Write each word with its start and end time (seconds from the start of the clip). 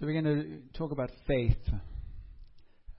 So 0.00 0.06
we're 0.06 0.22
going 0.22 0.62
to 0.72 0.78
talk 0.78 0.92
about 0.92 1.10
faith. 1.26 1.58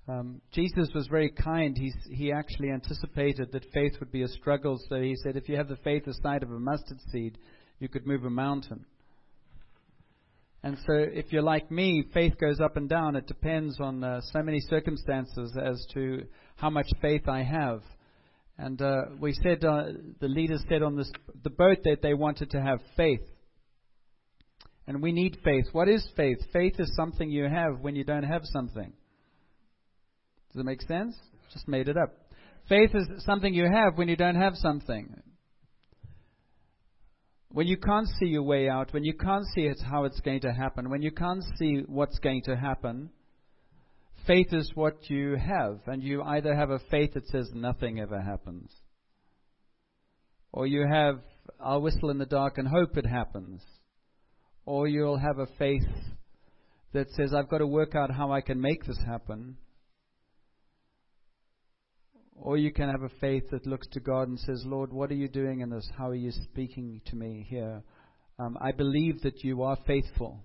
Um, 0.07 0.39
Jesus 0.51 0.87
was 0.93 1.07
very 1.07 1.31
kind. 1.31 1.75
He's, 1.75 1.95
he 2.11 2.31
actually 2.31 2.69
anticipated 2.69 3.51
that 3.53 3.65
faith 3.73 3.93
would 3.99 4.11
be 4.11 4.21
a 4.21 4.27
struggle. 4.27 4.79
So 4.87 5.01
he 5.01 5.15
said, 5.23 5.35
if 5.35 5.49
you 5.49 5.57
have 5.57 5.67
the 5.67 5.77
faith 5.77 6.05
the 6.05 6.13
size 6.21 6.43
of 6.43 6.51
a 6.51 6.59
mustard 6.59 6.99
seed, 7.11 7.39
you 7.79 7.89
could 7.89 8.05
move 8.05 8.23
a 8.23 8.29
mountain. 8.29 8.85
And 10.61 10.77
so, 10.85 10.93
if 10.93 11.33
you're 11.33 11.41
like 11.41 11.71
me, 11.71 12.03
faith 12.13 12.33
goes 12.39 12.59
up 12.59 12.77
and 12.77 12.87
down. 12.87 13.15
It 13.15 13.25
depends 13.25 13.79
on 13.79 14.03
uh, 14.03 14.21
so 14.31 14.43
many 14.43 14.59
circumstances 14.59 15.57
as 15.59 15.83
to 15.95 16.27
how 16.57 16.69
much 16.69 16.85
faith 17.01 17.27
I 17.27 17.41
have. 17.41 17.81
And 18.59 18.79
uh, 18.79 19.05
we 19.19 19.33
said, 19.41 19.65
uh, 19.65 19.85
the 20.19 20.27
leaders 20.27 20.63
said 20.69 20.83
on 20.83 20.95
this, 20.95 21.11
the 21.43 21.49
boat 21.49 21.79
that 21.83 22.03
they 22.03 22.13
wanted 22.13 22.51
to 22.51 22.61
have 22.61 22.77
faith. 22.95 23.21
And 24.91 25.01
we 25.01 25.13
need 25.13 25.37
faith. 25.41 25.67
What 25.71 25.87
is 25.87 26.05
faith? 26.17 26.39
Faith 26.51 26.75
is 26.77 26.93
something 26.97 27.31
you 27.31 27.45
have 27.45 27.79
when 27.79 27.95
you 27.95 28.03
don't 28.03 28.23
have 28.23 28.41
something. 28.43 28.91
Does 30.51 30.59
it 30.59 30.65
make 30.65 30.81
sense? 30.81 31.15
Just 31.53 31.65
made 31.65 31.87
it 31.87 31.95
up. 31.95 32.09
Faith 32.67 32.89
is 32.93 33.07
something 33.23 33.53
you 33.53 33.69
have 33.71 33.97
when 33.97 34.09
you 34.09 34.17
don't 34.17 34.35
have 34.35 34.55
something. 34.55 35.15
When 37.53 37.67
you 37.67 37.77
can't 37.77 38.09
see 38.19 38.25
your 38.25 38.43
way 38.43 38.67
out, 38.67 38.91
when 38.91 39.05
you 39.05 39.13
can't 39.13 39.45
see 39.55 39.61
it, 39.61 39.79
how 39.81 40.03
it's 40.03 40.19
going 40.19 40.41
to 40.41 40.51
happen, 40.51 40.89
when 40.89 41.01
you 41.01 41.11
can't 41.11 41.43
see 41.57 41.83
what's 41.87 42.19
going 42.19 42.41
to 42.47 42.57
happen, 42.57 43.11
faith 44.27 44.51
is 44.51 44.71
what 44.75 45.09
you 45.09 45.37
have. 45.37 45.79
And 45.87 46.03
you 46.03 46.21
either 46.21 46.53
have 46.53 46.69
a 46.69 46.79
faith 46.91 47.13
that 47.13 47.29
says 47.29 47.49
nothing 47.53 48.01
ever 48.01 48.19
happens, 48.19 48.69
or 50.51 50.67
you 50.67 50.85
have, 50.85 51.21
I'll 51.61 51.81
whistle 51.81 52.09
in 52.09 52.17
the 52.17 52.25
dark 52.25 52.57
and 52.57 52.67
hope 52.67 52.97
it 52.97 53.05
happens, 53.05 53.61
or 54.71 54.87
you'll 54.87 55.17
have 55.17 55.37
a 55.37 55.47
faith 55.59 55.83
that 56.93 57.11
says, 57.11 57.33
I've 57.33 57.49
got 57.49 57.57
to 57.57 57.67
work 57.67 57.93
out 57.93 58.09
how 58.09 58.31
I 58.31 58.39
can 58.39 58.61
make 58.61 58.85
this 58.85 58.99
happen. 59.05 59.57
Or 62.37 62.55
you 62.55 62.71
can 62.71 62.87
have 62.87 63.03
a 63.03 63.19
faith 63.19 63.43
that 63.51 63.67
looks 63.67 63.85
to 63.89 63.99
God 63.99 64.29
and 64.29 64.39
says, 64.39 64.63
Lord, 64.65 64.93
what 64.93 65.11
are 65.11 65.15
you 65.15 65.27
doing 65.27 65.59
in 65.59 65.69
this? 65.69 65.85
How 65.97 66.07
are 66.07 66.15
you 66.15 66.31
speaking 66.31 67.01
to 67.07 67.17
me 67.17 67.45
here? 67.49 67.83
Um, 68.39 68.57
I 68.61 68.71
believe 68.71 69.19
that 69.23 69.43
you 69.43 69.61
are 69.61 69.77
faithful. 69.85 70.39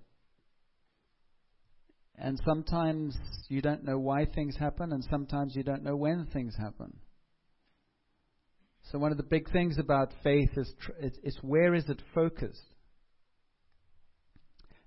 And 2.19 2.41
sometimes 2.45 3.17
you 3.49 3.63
don't 3.63 3.85
know 3.85 4.01
why 4.01 4.25
things 4.25 4.57
happen, 4.57 4.91
and 4.93 5.07
sometimes 5.09 5.55
you 5.55 5.63
don't 5.63 5.85
know 5.85 5.95
when 5.95 6.27
things 6.33 6.57
happen. 6.59 6.97
So, 8.91 8.99
one 8.99 9.13
of 9.13 9.19
the 9.19 9.23
big 9.23 9.53
things 9.53 9.79
about 9.79 10.13
faith 10.25 10.51
is, 10.57 10.75
tr- 10.81 10.93
it's 11.01 11.39
where 11.43 11.75
is 11.77 11.89
it 11.89 12.03
focused? 12.13 12.76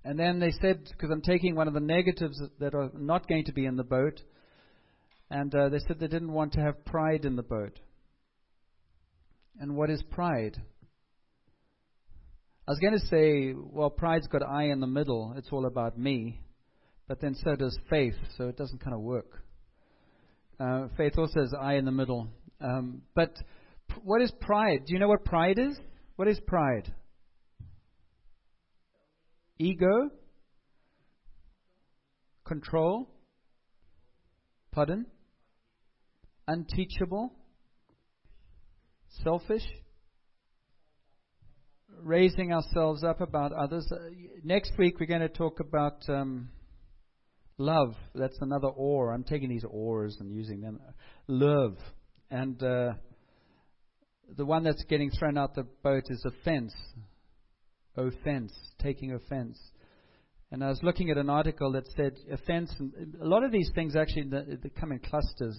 And 0.04 0.18
then 0.18 0.38
they 0.38 0.52
said, 0.62 0.84
because 0.90 1.10
I'm 1.10 1.20
taking 1.20 1.54
one 1.54 1.68
of 1.68 1.74
the 1.74 1.80
negatives 1.80 2.40
that 2.58 2.74
are 2.74 2.90
not 2.94 3.28
going 3.28 3.44
to 3.44 3.52
be 3.52 3.66
in 3.66 3.76
the 3.76 3.84
boat, 3.84 4.20
and 5.30 5.54
uh, 5.54 5.68
they 5.68 5.78
said 5.86 6.00
they 6.00 6.08
didn't 6.08 6.32
want 6.32 6.54
to 6.54 6.60
have 6.60 6.84
pride 6.84 7.24
in 7.24 7.36
the 7.36 7.42
boat. 7.42 7.78
And 9.60 9.76
what 9.76 9.90
is 9.90 10.02
pride? 10.10 10.56
I 12.66 12.70
was 12.70 12.78
going 12.78 12.98
to 12.98 13.06
say, 13.06 13.54
well, 13.54 13.90
pride's 13.90 14.26
got 14.26 14.42
I 14.42 14.64
in 14.64 14.80
the 14.80 14.86
middle. 14.86 15.34
It's 15.36 15.48
all 15.52 15.66
about 15.66 15.98
me. 15.98 16.40
But 17.06 17.20
then 17.20 17.34
so 17.34 17.56
does 17.56 17.76
faith, 17.90 18.14
so 18.38 18.48
it 18.48 18.56
doesn't 18.56 18.82
kind 18.82 18.94
of 18.94 19.00
work. 19.00 19.42
Uh, 20.58 20.86
faith 20.96 21.14
also 21.18 21.40
has 21.40 21.52
I 21.60 21.74
in 21.74 21.84
the 21.84 21.90
middle. 21.90 22.28
Um, 22.60 23.02
but 23.14 23.34
p- 23.88 24.00
what 24.04 24.22
is 24.22 24.30
pride? 24.40 24.84
Do 24.86 24.94
you 24.94 25.00
know 25.00 25.08
what 25.08 25.24
pride 25.24 25.58
is? 25.58 25.76
What 26.16 26.28
is 26.28 26.38
pride? 26.46 26.94
Ego? 29.60 30.10
Control? 32.44 33.08
Pardon? 34.72 35.06
unteachable, 36.50 37.32
selfish, 39.22 39.62
raising 42.02 42.52
ourselves 42.52 43.04
up 43.04 43.20
about 43.20 43.52
others. 43.52 43.86
Uh, 43.92 43.96
next 44.42 44.72
week 44.76 44.98
we're 44.98 45.06
going 45.06 45.20
to 45.20 45.28
talk 45.28 45.60
about 45.60 46.02
um, 46.08 46.48
love. 47.56 47.94
That's 48.16 48.36
another 48.40 48.68
oar. 48.68 49.12
I'm 49.12 49.22
taking 49.22 49.48
these 49.48 49.64
oars 49.68 50.16
and 50.18 50.32
using 50.32 50.60
them. 50.60 50.80
Love. 51.28 51.76
And 52.32 52.60
uh, 52.62 52.94
the 54.36 54.44
one 54.44 54.64
that's 54.64 54.82
getting 54.88 55.10
thrown 55.10 55.38
out 55.38 55.54
the 55.54 55.66
boat 55.84 56.04
is 56.08 56.24
offense. 56.24 56.74
Offense, 58.06 58.52
taking 58.78 59.12
offense. 59.12 59.58
And 60.52 60.64
I 60.64 60.68
was 60.68 60.80
looking 60.82 61.10
at 61.10 61.16
an 61.16 61.30
article 61.30 61.72
that 61.72 61.86
said 61.96 62.16
offense, 62.32 62.74
and 62.78 63.14
a 63.20 63.26
lot 63.26 63.44
of 63.44 63.52
these 63.52 63.70
things 63.74 63.94
actually 63.94 64.28
they 64.30 64.68
come 64.70 64.92
in 64.92 64.98
clusters 64.98 65.58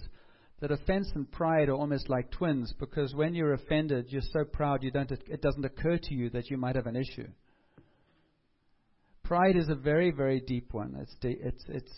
that 0.62 0.70
offense 0.70 1.10
and 1.16 1.28
pride 1.30 1.68
are 1.68 1.74
almost 1.74 2.08
like 2.08 2.30
twins 2.30 2.72
because 2.78 3.12
when 3.16 3.34
you're 3.34 3.54
offended, 3.54 4.06
you're 4.10 4.22
so 4.32 4.44
proud 4.44 4.84
you 4.84 4.92
don't, 4.92 5.10
it 5.10 5.42
doesn't 5.42 5.64
occur 5.64 5.98
to 6.00 6.14
you 6.14 6.30
that 6.30 6.50
you 6.50 6.56
might 6.56 6.76
have 6.76 6.86
an 6.86 6.94
issue. 6.94 7.26
Pride 9.24 9.56
is 9.56 9.68
a 9.68 9.74
very, 9.74 10.12
very 10.12 10.40
deep 10.40 10.72
one. 10.72 10.96
It's, 11.00 11.16
de- 11.20 11.36
it's, 11.40 11.64
it's, 11.68 11.92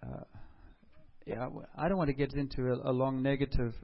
uh, 0.00 0.22
yeah, 1.26 1.48
I 1.76 1.88
don't 1.88 1.98
want 1.98 2.08
to 2.08 2.14
get 2.14 2.34
into 2.34 2.68
a, 2.68 2.90
a 2.90 2.92
long 2.92 3.20
negative, 3.20 3.74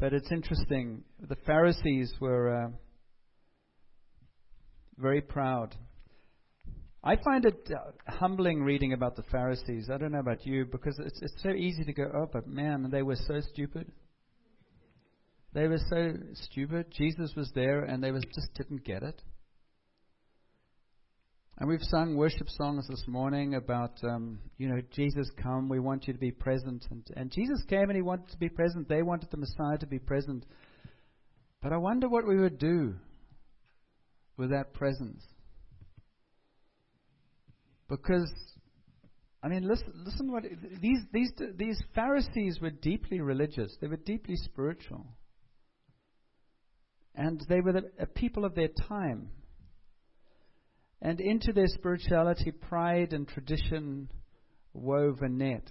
but 0.00 0.12
it's 0.12 0.32
interesting. 0.32 1.04
The 1.20 1.36
Pharisees 1.46 2.12
were 2.20 2.56
uh, 2.56 2.68
very 4.98 5.20
proud. 5.20 5.74
I 7.04 7.16
find 7.16 7.44
it 7.44 7.68
uh, 7.70 8.12
humbling 8.12 8.62
reading 8.62 8.92
about 8.92 9.16
the 9.16 9.24
Pharisees. 9.24 9.88
I 9.92 9.98
don't 9.98 10.12
know 10.12 10.20
about 10.20 10.46
you 10.46 10.66
because 10.66 10.96
it's 11.04 11.20
it's 11.20 11.42
so 11.42 11.50
easy 11.50 11.84
to 11.84 11.92
go, 11.92 12.04
oh, 12.14 12.28
but 12.32 12.46
man, 12.46 12.88
they 12.92 13.02
were 13.02 13.16
so 13.16 13.40
stupid. 13.52 13.90
They 15.52 15.66
were 15.66 15.80
so 15.90 16.14
stupid. 16.34 16.86
Jesus 16.92 17.32
was 17.36 17.50
there, 17.54 17.82
and 17.82 18.02
they 18.02 18.12
was 18.12 18.24
just 18.34 18.54
didn't 18.54 18.84
get 18.84 19.02
it. 19.02 19.20
And 21.58 21.68
we've 21.68 21.82
sung 21.82 22.16
worship 22.16 22.48
songs 22.48 22.88
this 22.88 23.04
morning 23.06 23.54
about, 23.54 23.92
um, 24.02 24.38
you 24.56 24.68
know, 24.68 24.80
Jesus 24.90 25.30
come, 25.40 25.68
we 25.68 25.78
want 25.78 26.06
you 26.06 26.12
to 26.12 26.18
be 26.18 26.32
present. 26.32 26.86
And, 26.90 27.06
and 27.14 27.30
Jesus 27.30 27.62
came 27.68 27.84
and 27.84 27.94
he 27.94 28.02
wanted 28.02 28.30
to 28.30 28.38
be 28.38 28.48
present. 28.48 28.88
They 28.88 29.02
wanted 29.02 29.30
the 29.30 29.36
Messiah 29.36 29.78
to 29.78 29.86
be 29.86 29.98
present. 29.98 30.44
But 31.62 31.72
I 31.72 31.76
wonder 31.76 32.08
what 32.08 32.26
we 32.26 32.40
would 32.40 32.58
do 32.58 32.94
with 34.42 34.50
that 34.50 34.74
presence. 34.74 35.22
Because, 37.88 38.28
I 39.40 39.46
mean, 39.46 39.68
listen, 39.68 39.92
listen 40.04 40.32
what 40.32 40.42
these 40.80 40.98
these 41.12 41.30
these 41.56 41.80
Pharisees 41.94 42.58
were 42.60 42.70
deeply 42.70 43.20
religious. 43.20 43.76
They 43.80 43.86
were 43.86 43.98
deeply 43.98 44.34
spiritual, 44.34 45.06
and 47.14 47.40
they 47.48 47.60
were 47.60 47.72
the, 47.72 47.82
a 48.00 48.06
people 48.06 48.44
of 48.44 48.56
their 48.56 48.70
time. 48.88 49.28
And 51.00 51.20
into 51.20 51.52
their 51.52 51.68
spirituality, 51.68 52.50
pride 52.50 53.12
and 53.12 53.28
tradition 53.28 54.08
wove 54.72 55.18
a 55.20 55.28
net. 55.28 55.68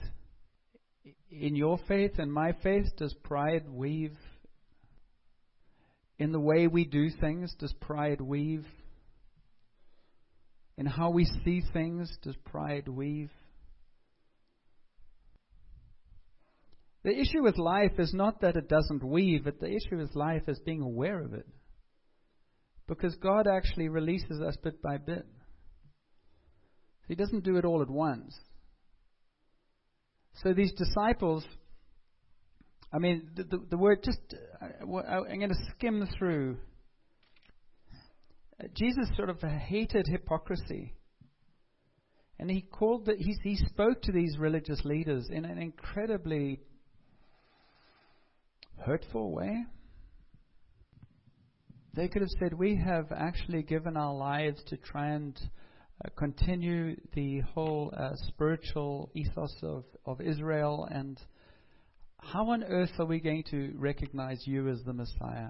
In 1.29 1.57
your 1.57 1.77
faith 1.89 2.19
and 2.19 2.31
my 2.31 2.53
faith, 2.63 2.85
does 2.95 3.13
pride 3.21 3.67
weave? 3.67 4.17
In 6.21 6.31
the 6.31 6.39
way 6.39 6.67
we 6.67 6.85
do 6.85 7.09
things, 7.09 7.51
does 7.57 7.73
pride 7.81 8.21
weave? 8.21 8.67
In 10.77 10.85
how 10.85 11.09
we 11.09 11.25
see 11.25 11.63
things, 11.73 12.15
does 12.21 12.35
pride 12.45 12.87
weave? 12.87 13.31
The 17.03 17.19
issue 17.19 17.41
with 17.41 17.57
life 17.57 17.93
is 17.97 18.13
not 18.13 18.41
that 18.41 18.55
it 18.55 18.69
doesn't 18.69 19.03
weave, 19.03 19.45
but 19.45 19.59
the 19.59 19.65
issue 19.65 19.97
with 19.97 20.15
life 20.15 20.43
is 20.47 20.59
being 20.59 20.83
aware 20.83 21.23
of 21.23 21.33
it. 21.33 21.47
Because 22.87 23.15
God 23.15 23.47
actually 23.47 23.89
releases 23.89 24.41
us 24.41 24.55
bit 24.63 24.79
by 24.79 24.97
bit. 24.97 25.25
He 27.07 27.15
doesn't 27.15 27.43
do 27.43 27.57
it 27.57 27.65
all 27.65 27.81
at 27.81 27.89
once. 27.89 28.37
So 30.43 30.53
these 30.53 30.73
disciples, 30.73 31.43
I 32.93 32.99
mean, 32.99 33.29
the, 33.35 33.43
the, 33.43 33.65
the 33.71 33.77
word 33.77 34.03
just, 34.03 34.19
uh, 34.61 34.65
I'm 34.85 35.39
going 35.39 35.49
to 35.49 35.71
skim 35.75 36.07
through 36.17 36.57
Jesus 38.75 39.09
sort 39.15 39.29
of 39.29 39.41
hated 39.41 40.07
hypocrisy. 40.07 40.93
And 42.39 42.49
he 42.49 42.61
called 42.61 43.05
the, 43.05 43.15
he, 43.17 43.35
he 43.43 43.55
spoke 43.55 44.01
to 44.03 44.11
these 44.11 44.37
religious 44.37 44.83
leaders 44.83 45.27
in 45.31 45.45
an 45.45 45.57
incredibly 45.57 46.59
hurtful 48.83 49.31
way. 49.31 49.65
They 51.93 52.07
could 52.07 52.21
have 52.21 52.31
said, 52.39 52.53
We 52.53 52.77
have 52.77 53.11
actually 53.11 53.63
given 53.63 53.97
our 53.97 54.13
lives 54.13 54.63
to 54.67 54.77
try 54.77 55.09
and 55.09 55.37
uh, 56.03 56.09
continue 56.15 56.95
the 57.13 57.41
whole 57.41 57.93
uh, 57.95 58.11
spiritual 58.27 59.11
ethos 59.13 59.55
of, 59.61 59.83
of 60.05 60.21
Israel, 60.21 60.87
and 60.89 61.19
how 62.21 62.49
on 62.51 62.63
earth 62.63 62.91
are 62.99 63.05
we 63.05 63.19
going 63.19 63.43
to 63.51 63.73
recognize 63.75 64.43
you 64.45 64.69
as 64.69 64.81
the 64.83 64.93
Messiah? 64.93 65.49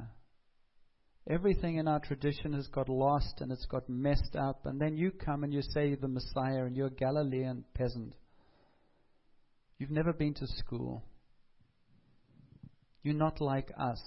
Everything 1.29 1.77
in 1.77 1.87
our 1.87 1.99
tradition 1.99 2.53
has 2.53 2.67
got 2.67 2.89
lost 2.89 3.41
and 3.41 3.51
it's 3.51 3.67
got 3.67 3.87
messed 3.87 4.35
up. 4.35 4.65
And 4.65 4.81
then 4.81 4.97
you 4.97 5.11
come 5.11 5.43
and 5.43 5.53
you 5.53 5.61
say 5.61 5.95
the 5.95 6.07
Messiah 6.07 6.65
and 6.65 6.75
you're 6.75 6.87
a 6.87 6.91
Galilean 6.91 7.65
peasant. 7.75 8.15
You've 9.77 9.91
never 9.91 10.13
been 10.13 10.33
to 10.35 10.47
school. 10.47 11.03
You're 13.03 13.13
not 13.13 13.41
like 13.41 13.71
us. 13.79 14.01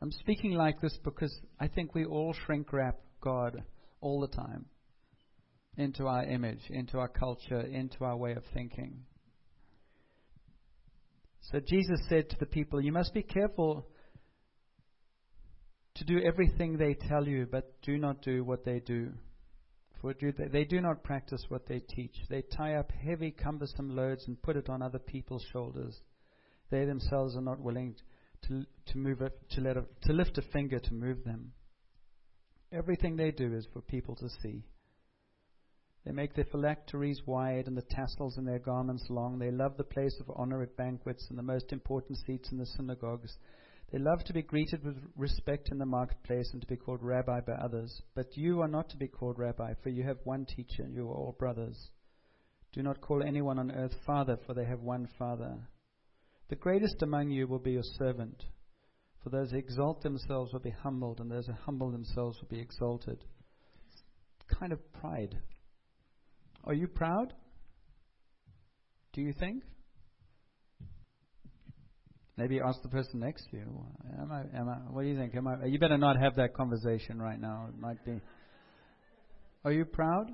I'm 0.00 0.12
speaking 0.12 0.52
like 0.52 0.80
this 0.80 0.96
because 1.04 1.36
I 1.60 1.68
think 1.68 1.94
we 1.94 2.04
all 2.04 2.34
shrink 2.46 2.72
wrap 2.72 2.96
God 3.20 3.62
all 4.00 4.20
the 4.20 4.28
time 4.28 4.66
into 5.76 6.06
our 6.06 6.24
image, 6.24 6.60
into 6.70 6.98
our 6.98 7.08
culture, 7.08 7.60
into 7.60 8.04
our 8.04 8.16
way 8.16 8.32
of 8.32 8.44
thinking. 8.54 9.04
So 11.40 11.60
Jesus 11.60 12.00
said 12.08 12.28
to 12.30 12.36
the 12.38 12.46
people, 12.46 12.80
You 12.80 12.92
must 12.92 13.14
be 13.14 13.22
careful 13.22 13.86
to 15.94 16.04
do 16.04 16.20
everything 16.20 16.76
they 16.76 16.94
tell 16.94 17.26
you, 17.26 17.46
but 17.50 17.80
do 17.82 17.98
not 17.98 18.22
do 18.22 18.44
what 18.44 18.64
they 18.64 18.80
do. 18.80 19.12
For 20.00 20.14
they 20.14 20.64
do 20.64 20.80
not 20.80 21.02
practice 21.02 21.44
what 21.48 21.66
they 21.66 21.80
teach. 21.80 22.14
They 22.28 22.42
tie 22.56 22.74
up 22.74 22.92
heavy, 22.92 23.32
cumbersome 23.32 23.96
loads 23.96 24.24
and 24.28 24.40
put 24.40 24.56
it 24.56 24.68
on 24.68 24.80
other 24.80 25.00
people's 25.00 25.44
shoulders. 25.52 25.98
They 26.70 26.84
themselves 26.84 27.36
are 27.36 27.42
not 27.42 27.58
willing 27.58 27.96
to, 28.46 28.64
to, 28.92 28.98
move 28.98 29.18
to, 29.18 29.60
let 29.60 29.76
to 30.02 30.12
lift 30.12 30.38
a 30.38 30.42
finger 30.52 30.78
to 30.78 30.94
move 30.94 31.24
them. 31.24 31.52
Everything 32.72 33.16
they 33.16 33.32
do 33.32 33.54
is 33.54 33.66
for 33.72 33.80
people 33.80 34.14
to 34.16 34.28
see. 34.42 34.62
They 36.08 36.14
make 36.14 36.32
their 36.32 36.46
phylacteries 36.46 37.20
wide 37.26 37.66
and 37.66 37.76
the 37.76 37.82
tassels 37.82 38.38
in 38.38 38.46
their 38.46 38.60
garments 38.60 39.04
long. 39.10 39.38
They 39.38 39.50
love 39.50 39.76
the 39.76 39.84
place 39.84 40.18
of 40.20 40.32
honor 40.36 40.62
at 40.62 40.74
banquets 40.74 41.26
and 41.28 41.38
the 41.38 41.42
most 41.42 41.70
important 41.70 42.16
seats 42.26 42.50
in 42.50 42.56
the 42.56 42.64
synagogues. 42.64 43.36
They 43.92 43.98
love 43.98 44.24
to 44.24 44.32
be 44.32 44.40
greeted 44.40 44.82
with 44.82 44.96
respect 45.16 45.68
in 45.70 45.76
the 45.76 45.84
marketplace 45.84 46.48
and 46.54 46.62
to 46.62 46.66
be 46.66 46.76
called 46.76 47.02
rabbi 47.02 47.40
by 47.40 47.52
others. 47.52 48.00
But 48.14 48.34
you 48.38 48.62
are 48.62 48.68
not 48.68 48.88
to 48.88 48.96
be 48.96 49.06
called 49.06 49.38
rabbi, 49.38 49.74
for 49.82 49.90
you 49.90 50.02
have 50.04 50.16
one 50.24 50.46
teacher, 50.46 50.82
and 50.82 50.94
you 50.94 51.10
are 51.10 51.14
all 51.14 51.36
brothers. 51.38 51.90
Do 52.72 52.82
not 52.82 53.02
call 53.02 53.22
anyone 53.22 53.58
on 53.58 53.70
earth 53.70 53.96
father, 54.06 54.38
for 54.46 54.54
they 54.54 54.64
have 54.64 54.80
one 54.80 55.08
father. 55.18 55.58
The 56.48 56.56
greatest 56.56 57.02
among 57.02 57.32
you 57.32 57.46
will 57.46 57.58
be 57.58 57.72
your 57.72 57.82
servant. 57.98 58.44
For 59.22 59.28
those 59.28 59.50
who 59.50 59.58
exalt 59.58 60.00
themselves 60.00 60.54
will 60.54 60.60
be 60.60 60.70
humbled, 60.70 61.20
and 61.20 61.30
those 61.30 61.48
who 61.48 61.52
humble 61.52 61.90
themselves 61.90 62.40
will 62.40 62.48
be 62.48 62.60
exalted. 62.60 63.26
Kind 64.58 64.72
of 64.72 64.80
pride. 64.94 65.36
Are 66.64 66.74
you 66.74 66.86
proud? 66.86 67.32
Do 69.12 69.22
you 69.22 69.32
think? 69.32 69.62
Maybe 72.36 72.60
ask 72.60 72.80
the 72.82 72.88
person 72.88 73.18
next 73.18 73.48
to 73.50 73.56
you. 73.56 73.84
Am 74.20 74.30
I, 74.30 74.42
am 74.56 74.68
I, 74.68 74.76
what 74.92 75.02
do 75.02 75.08
you 75.08 75.18
think? 75.18 75.34
Am 75.34 75.48
I, 75.48 75.64
you 75.64 75.78
better 75.78 75.98
not 75.98 76.16
have 76.20 76.36
that 76.36 76.54
conversation 76.54 77.20
right 77.20 77.40
now. 77.40 77.66
It 77.68 77.80
might 77.80 78.04
be. 78.04 78.20
Are 79.64 79.72
you 79.72 79.84
proud? 79.84 80.30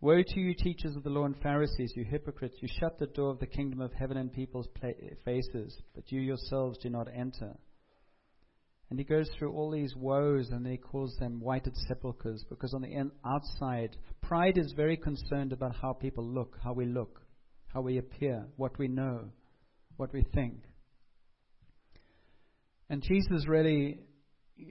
Woe 0.00 0.22
to 0.22 0.40
you, 0.40 0.54
teachers 0.54 0.96
of 0.96 1.02
the 1.04 1.10
law 1.10 1.24
and 1.24 1.36
Pharisees, 1.42 1.92
you 1.94 2.04
hypocrites! 2.04 2.56
You 2.60 2.68
shut 2.80 2.98
the 2.98 3.06
door 3.06 3.30
of 3.30 3.38
the 3.38 3.46
kingdom 3.46 3.80
of 3.80 3.92
heaven 3.92 4.16
in 4.16 4.30
people's 4.30 4.68
faces, 5.24 5.80
but 5.94 6.10
you 6.10 6.20
yourselves 6.20 6.78
do 6.78 6.90
not 6.90 7.08
enter. 7.14 7.54
And 8.92 8.98
he 8.98 9.06
goes 9.06 9.30
through 9.38 9.52
all 9.52 9.70
these 9.70 9.96
woes 9.96 10.50
and 10.50 10.66
he 10.66 10.76
calls 10.76 11.16
them 11.16 11.40
whited 11.40 11.74
sepulchres 11.88 12.44
because 12.50 12.74
on 12.74 12.82
the 12.82 12.92
in- 12.92 13.10
outside, 13.24 13.96
pride 14.20 14.58
is 14.58 14.74
very 14.76 14.98
concerned 14.98 15.54
about 15.54 15.76
how 15.80 15.94
people 15.94 16.24
look, 16.24 16.58
how 16.62 16.74
we 16.74 16.84
look 16.84 17.22
how 17.72 17.80
we 17.80 17.98
appear, 17.98 18.46
what 18.56 18.78
we 18.78 18.88
know, 18.88 19.30
what 19.96 20.12
we 20.12 20.24
think. 20.34 20.64
And 22.90 23.02
Jesus 23.02 23.46
really, 23.48 24.00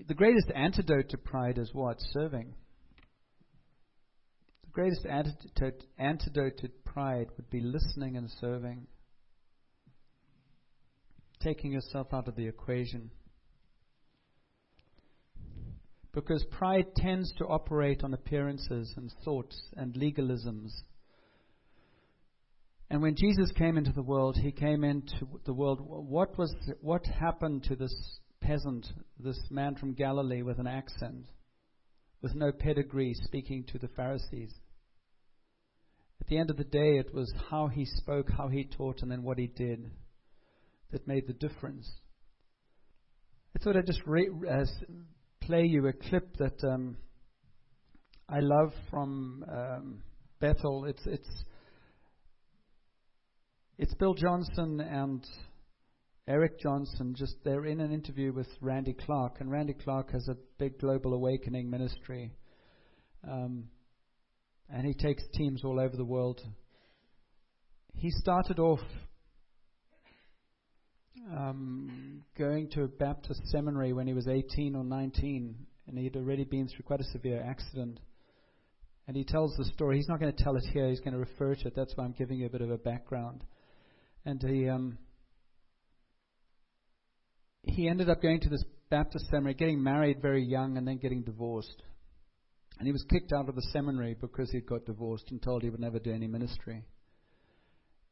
the 0.07 0.13
greatest 0.13 0.51
antidote 0.53 1.09
to 1.09 1.18
pride 1.18 1.57
is 1.57 1.71
what? 1.73 1.97
Serving. 2.13 2.53
The 4.65 4.71
greatest 4.71 5.06
antidote, 5.06 5.83
antidote 5.97 6.57
to 6.59 6.69
pride 6.85 7.27
would 7.38 7.50
be 7.50 7.62
listening 7.62 8.18
and 8.18 8.29
serving, 8.39 8.85
taking 11.41 11.71
yourself 11.71 12.07
out 12.13 12.27
of 12.27 12.35
the 12.35 12.47
equation. 12.47 13.09
Because 16.13 16.45
pride 16.51 16.95
tends 16.95 17.31
to 17.37 17.45
operate 17.45 18.03
on 18.03 18.13
appearances 18.13 18.93
and 18.97 19.11
thoughts 19.23 19.61
and 19.75 19.93
legalisms 19.93 20.71
and 22.91 23.01
when 23.01 23.15
Jesus 23.15 23.49
came 23.53 23.77
into 23.77 23.93
the 23.93 24.03
world, 24.03 24.35
he 24.35 24.51
came 24.51 24.83
into 24.83 25.25
the 25.45 25.53
world. 25.53 25.79
What 25.79 26.37
was 26.37 26.53
what 26.81 27.05
happened 27.05 27.63
to 27.63 27.75
this 27.77 27.95
peasant, 28.41 28.85
this 29.17 29.39
man 29.49 29.75
from 29.75 29.93
Galilee 29.93 30.41
with 30.41 30.59
an 30.59 30.67
accent, 30.67 31.25
with 32.21 32.35
no 32.35 32.51
pedigree, 32.51 33.13
speaking 33.13 33.63
to 33.71 33.79
the 33.79 33.87
Pharisees? 33.87 34.53
At 36.19 36.27
the 36.27 36.37
end 36.37 36.49
of 36.49 36.57
the 36.57 36.65
day, 36.65 36.97
it 36.97 37.13
was 37.13 37.33
how 37.49 37.67
he 37.67 37.85
spoke, 37.85 38.29
how 38.29 38.49
he 38.49 38.65
taught, 38.65 39.01
and 39.01 39.09
then 39.09 39.23
what 39.23 39.37
he 39.37 39.47
did 39.47 39.89
that 40.91 41.07
made 41.07 41.27
the 41.27 41.33
difference. 41.33 41.89
I 43.55 43.63
thought 43.63 43.77
I'd 43.77 43.87
just 43.87 44.05
re- 44.05 44.29
uh, 44.49 44.65
play 45.41 45.63
you 45.65 45.88
a 45.88 45.93
clip 45.93 46.38
that 46.38 46.63
um, 46.63 46.95
I 48.29 48.39
love 48.39 48.73
from 48.89 49.43
um, 49.51 50.03
Bethel. 50.39 50.85
It's 50.85 51.05
it's 51.05 51.29
it's 53.77 53.93
Bill 53.95 54.13
Johnson 54.13 54.79
and 54.79 55.25
Eric 56.27 56.59
Johnson. 56.59 57.15
Just 57.17 57.35
they're 57.43 57.65
in 57.65 57.81
an 57.81 57.91
interview 57.91 58.31
with 58.31 58.47
Randy 58.61 58.93
Clark, 58.93 59.38
and 59.39 59.51
Randy 59.51 59.73
Clark 59.73 60.11
has 60.11 60.27
a 60.29 60.38
big 60.59 60.79
global 60.79 61.13
awakening 61.13 61.69
ministry, 61.69 62.31
um, 63.29 63.65
and 64.69 64.85
he 64.85 64.94
takes 64.94 65.23
teams 65.35 65.63
all 65.63 65.79
over 65.79 65.97
the 65.97 66.05
world. 66.05 66.39
He 67.95 68.09
started 68.11 68.59
off 68.59 68.79
um, 71.35 72.23
going 72.37 72.69
to 72.71 72.83
a 72.83 72.87
Baptist 72.87 73.41
seminary 73.47 73.93
when 73.93 74.07
he 74.07 74.13
was 74.13 74.27
18 74.27 74.75
or 74.75 74.83
19, 74.83 75.55
and 75.87 75.97
he'd 75.97 76.15
already 76.15 76.43
been 76.43 76.67
through 76.67 76.83
quite 76.83 77.01
a 77.01 77.11
severe 77.11 77.41
accident. 77.41 77.99
And 79.07 79.17
he 79.17 79.23
tells 79.23 79.55
the 79.57 79.65
story. 79.65 79.97
He's 79.97 80.07
not 80.07 80.19
going 80.19 80.33
to 80.33 80.43
tell 80.43 80.55
it 80.55 80.63
here. 80.71 80.87
He's 80.89 80.99
going 80.99 81.13
to 81.13 81.19
refer 81.19 81.55
to 81.55 81.67
it. 81.67 81.73
That's 81.75 81.93
why 81.95 82.05
I'm 82.05 82.13
giving 82.13 82.37
you 82.37 82.45
a 82.45 82.49
bit 82.49 82.61
of 82.61 82.69
a 82.69 82.77
background 82.77 83.43
and 84.25 84.41
he 84.41 84.69
um, 84.69 84.97
he 87.63 87.87
ended 87.87 88.09
up 88.09 88.21
going 88.21 88.39
to 88.41 88.49
this 88.49 88.63
Baptist 88.89 89.25
seminary, 89.27 89.53
getting 89.53 89.81
married 89.81 90.21
very 90.21 90.43
young, 90.43 90.77
and 90.77 90.87
then 90.87 90.97
getting 90.97 91.21
divorced. 91.21 91.83
And 92.77 92.87
he 92.87 92.91
was 92.91 93.06
kicked 93.09 93.31
out 93.31 93.47
of 93.47 93.56
the 93.56 93.61
seminary 93.71 94.15
because 94.19 94.51
he'd 94.51 94.65
got 94.65 94.85
divorced 94.85 95.25
and 95.30 95.41
told 95.41 95.61
he 95.61 95.69
would 95.69 95.80
never 95.80 95.99
do 95.99 96.11
any 96.11 96.27
ministry. 96.27 96.83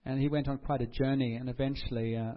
And 0.06 0.20
he 0.20 0.30
went 0.30 0.48
on 0.48 0.60
quite 0.60 0.82
a 0.82 0.88
journey, 0.88 1.36
and 1.36 1.50
eventually 1.50 2.16
uh, 2.16 2.34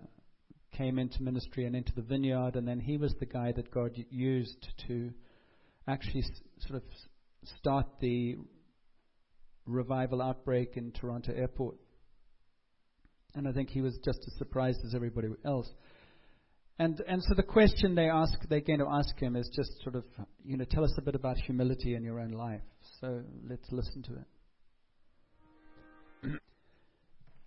came 0.72 0.98
into 0.98 1.22
ministry 1.22 1.66
and 1.66 1.76
into 1.76 1.92
the 1.94 2.02
vineyard. 2.02 2.56
And 2.56 2.66
then 2.66 2.80
he 2.80 2.96
was 2.96 3.14
the 3.20 3.26
guy 3.26 3.52
that 3.52 3.70
God 3.70 3.92
used 4.10 4.68
to 4.88 5.12
actually 5.86 6.24
sort 6.66 6.76
of 6.76 6.82
start 7.58 7.86
the 8.00 8.36
revival 9.66 10.22
outbreak 10.22 10.76
in 10.76 10.92
Toronto 10.92 11.32
Airport. 11.32 11.76
And 13.34 13.48
I 13.48 13.52
think 13.52 13.70
he 13.70 13.80
was 13.80 13.98
just 14.04 14.20
as 14.26 14.34
surprised 14.38 14.80
as 14.84 14.94
everybody 14.94 15.28
else. 15.44 15.68
And 16.78 17.00
and 17.06 17.22
so 17.22 17.34
the 17.34 17.42
question 17.42 17.94
they 17.94 18.08
ask 18.08 18.32
they're 18.48 18.60
going 18.60 18.78
to 18.78 18.88
ask 18.88 19.18
him 19.18 19.36
is 19.36 19.48
just 19.54 19.70
sort 19.82 19.94
of 19.94 20.04
you 20.44 20.56
know 20.56 20.64
tell 20.64 20.84
us 20.84 20.92
a 20.98 21.02
bit 21.02 21.14
about 21.14 21.36
humility 21.36 21.94
in 21.94 22.02
your 22.02 22.18
own 22.18 22.32
life. 22.32 22.62
So 23.00 23.22
let's 23.48 23.70
listen 23.70 24.02
to 24.02 24.12
it. 26.30 26.40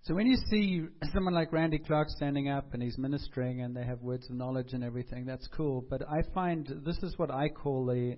So 0.06 0.14
when 0.14 0.28
you 0.28 0.38
see 0.52 0.84
someone 1.12 1.34
like 1.34 1.52
Randy 1.52 1.80
Clark 1.80 2.10
standing 2.10 2.48
up 2.48 2.74
and 2.74 2.84
he's 2.84 2.96
ministering 2.96 3.62
and 3.62 3.76
they 3.76 3.84
have 3.84 4.02
words 4.02 4.30
of 4.30 4.36
knowledge 4.36 4.74
and 4.74 4.84
everything, 4.84 5.26
that's 5.26 5.48
cool. 5.48 5.84
But 5.90 6.04
I 6.04 6.22
find 6.32 6.72
this 6.86 6.98
is 7.02 7.18
what 7.18 7.32
I 7.32 7.50
call 7.50 7.88
the 7.88 8.18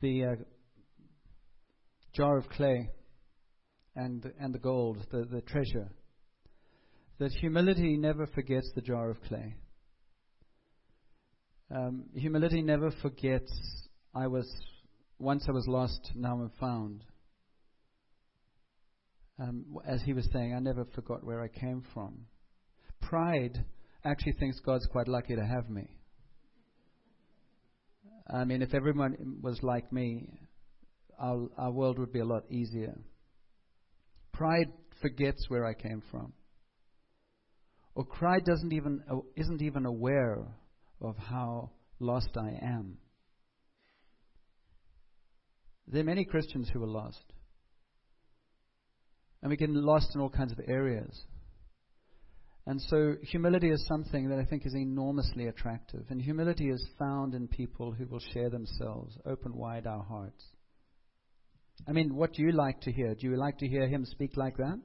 the 0.00 0.24
uh, 0.24 0.34
jar 2.12 2.38
of 2.38 2.48
clay 2.50 2.88
and 3.96 4.24
and 4.38 4.54
the 4.54 4.60
gold, 4.60 5.04
the 5.10 5.24
the 5.24 5.40
treasure 5.40 5.90
that 7.18 7.32
humility 7.32 7.96
never 7.96 8.28
forgets 8.28 8.70
the 8.76 8.80
jar 8.80 9.10
of 9.10 9.20
clay. 9.22 9.56
Um, 11.74 12.04
humility 12.14 12.62
never 12.62 12.92
forgets 13.02 13.52
I 14.14 14.28
was 14.28 14.48
once 15.18 15.46
I 15.48 15.52
was 15.52 15.66
lost, 15.66 16.12
now 16.14 16.34
I'm 16.34 16.52
found. 16.60 17.02
Um, 19.38 19.64
as 19.86 20.00
he 20.02 20.12
was 20.12 20.28
saying, 20.32 20.54
I 20.54 20.60
never 20.60 20.84
forgot 20.94 21.24
where 21.24 21.42
I 21.42 21.48
came 21.48 21.82
from. 21.92 22.26
Pride 23.02 23.64
actually 24.04 24.32
thinks 24.32 24.60
God's 24.60 24.86
quite 24.86 25.08
lucky 25.08 25.34
to 25.34 25.44
have 25.44 25.68
me. 25.68 25.88
I 28.32 28.44
mean, 28.44 28.62
if 28.62 28.74
everyone 28.74 29.38
was 29.42 29.58
like 29.62 29.92
me, 29.92 30.28
our, 31.20 31.48
our 31.58 31.72
world 31.72 31.98
would 31.98 32.12
be 32.12 32.20
a 32.20 32.24
lot 32.24 32.44
easier. 32.48 32.96
Pride 34.32 34.72
forgets 35.00 35.44
where 35.48 35.66
I 35.66 35.74
came 35.74 36.02
from 36.10 36.32
or 37.94 38.04
pride 38.04 38.44
doesn't 38.44 38.72
even, 38.72 39.02
uh, 39.10 39.16
isn't 39.36 39.62
even 39.62 39.86
aware 39.86 40.44
of 41.00 41.16
how 41.16 41.70
lost 42.00 42.30
I 42.36 42.58
am. 42.62 42.98
There 45.86 46.00
are 46.00 46.04
many 46.04 46.24
Christians 46.24 46.68
who 46.72 46.82
are 46.82 46.88
lost. 46.88 47.24
And 49.44 49.50
we 49.50 49.58
get 49.58 49.68
lost 49.68 50.14
in 50.14 50.22
all 50.22 50.30
kinds 50.30 50.52
of 50.52 50.60
areas. 50.66 51.22
And 52.66 52.80
so 52.80 53.16
humility 53.20 53.70
is 53.70 53.86
something 53.86 54.30
that 54.30 54.38
I 54.38 54.46
think 54.46 54.64
is 54.64 54.74
enormously 54.74 55.48
attractive. 55.48 56.06
And 56.08 56.20
humility 56.20 56.70
is 56.70 56.82
found 56.98 57.34
in 57.34 57.46
people 57.46 57.92
who 57.92 58.06
will 58.06 58.22
share 58.32 58.48
themselves, 58.48 59.18
open 59.26 59.54
wide 59.54 59.86
our 59.86 60.02
hearts. 60.02 60.42
I 61.86 61.92
mean, 61.92 62.14
what 62.14 62.32
do 62.32 62.42
you 62.42 62.52
like 62.52 62.80
to 62.82 62.90
hear? 62.92 63.14
Do 63.14 63.26
you 63.26 63.36
like 63.36 63.58
to 63.58 63.68
hear 63.68 63.86
him 63.86 64.06
speak 64.06 64.38
like 64.38 64.56
that? 64.56 64.80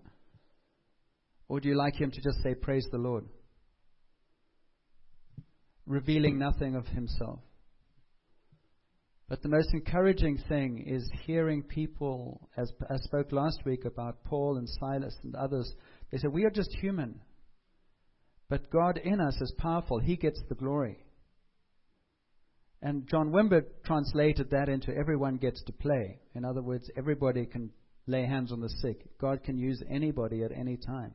Or 1.47 1.61
do 1.61 1.69
you 1.69 1.77
like 1.77 1.95
him 1.95 2.11
to 2.11 2.21
just 2.21 2.43
say, 2.43 2.53
Praise 2.53 2.85
the 2.91 2.97
Lord? 2.97 3.23
Revealing 5.85 6.37
nothing 6.37 6.75
of 6.75 6.85
himself. 6.87 7.39
But 9.29 9.43
the 9.43 9.49
most 9.49 9.71
encouraging 9.73 10.39
thing 10.49 10.83
is 10.87 11.07
hearing 11.25 11.61
people, 11.61 12.49
as 12.57 12.71
I 12.89 12.97
spoke 12.97 13.31
last 13.31 13.63
week 13.63 13.85
about 13.85 14.23
Paul 14.23 14.57
and 14.57 14.67
Silas 14.67 15.15
and 15.23 15.35
others, 15.35 15.71
they 16.11 16.17
said, 16.17 16.33
We 16.33 16.45
are 16.45 16.49
just 16.49 16.73
human. 16.73 17.21
But 18.49 18.71
God 18.71 18.97
in 18.97 19.21
us 19.21 19.39
is 19.39 19.53
powerful. 19.59 19.99
He 19.99 20.15
gets 20.15 20.41
the 20.49 20.55
glory. 20.55 21.05
And 22.81 23.07
John 23.07 23.29
Wimber 23.29 23.65
translated 23.85 24.49
that 24.49 24.67
into 24.67 24.95
everyone 24.95 25.35
gets 25.35 25.61
to 25.65 25.73
play. 25.73 26.19
In 26.33 26.43
other 26.43 26.63
words, 26.63 26.89
everybody 26.97 27.45
can 27.45 27.69
lay 28.07 28.25
hands 28.25 28.51
on 28.51 28.61
the 28.61 28.69
sick. 28.81 29.05
God 29.19 29.43
can 29.43 29.59
use 29.59 29.83
anybody 29.87 30.43
at 30.43 30.51
any 30.51 30.77
time. 30.77 31.13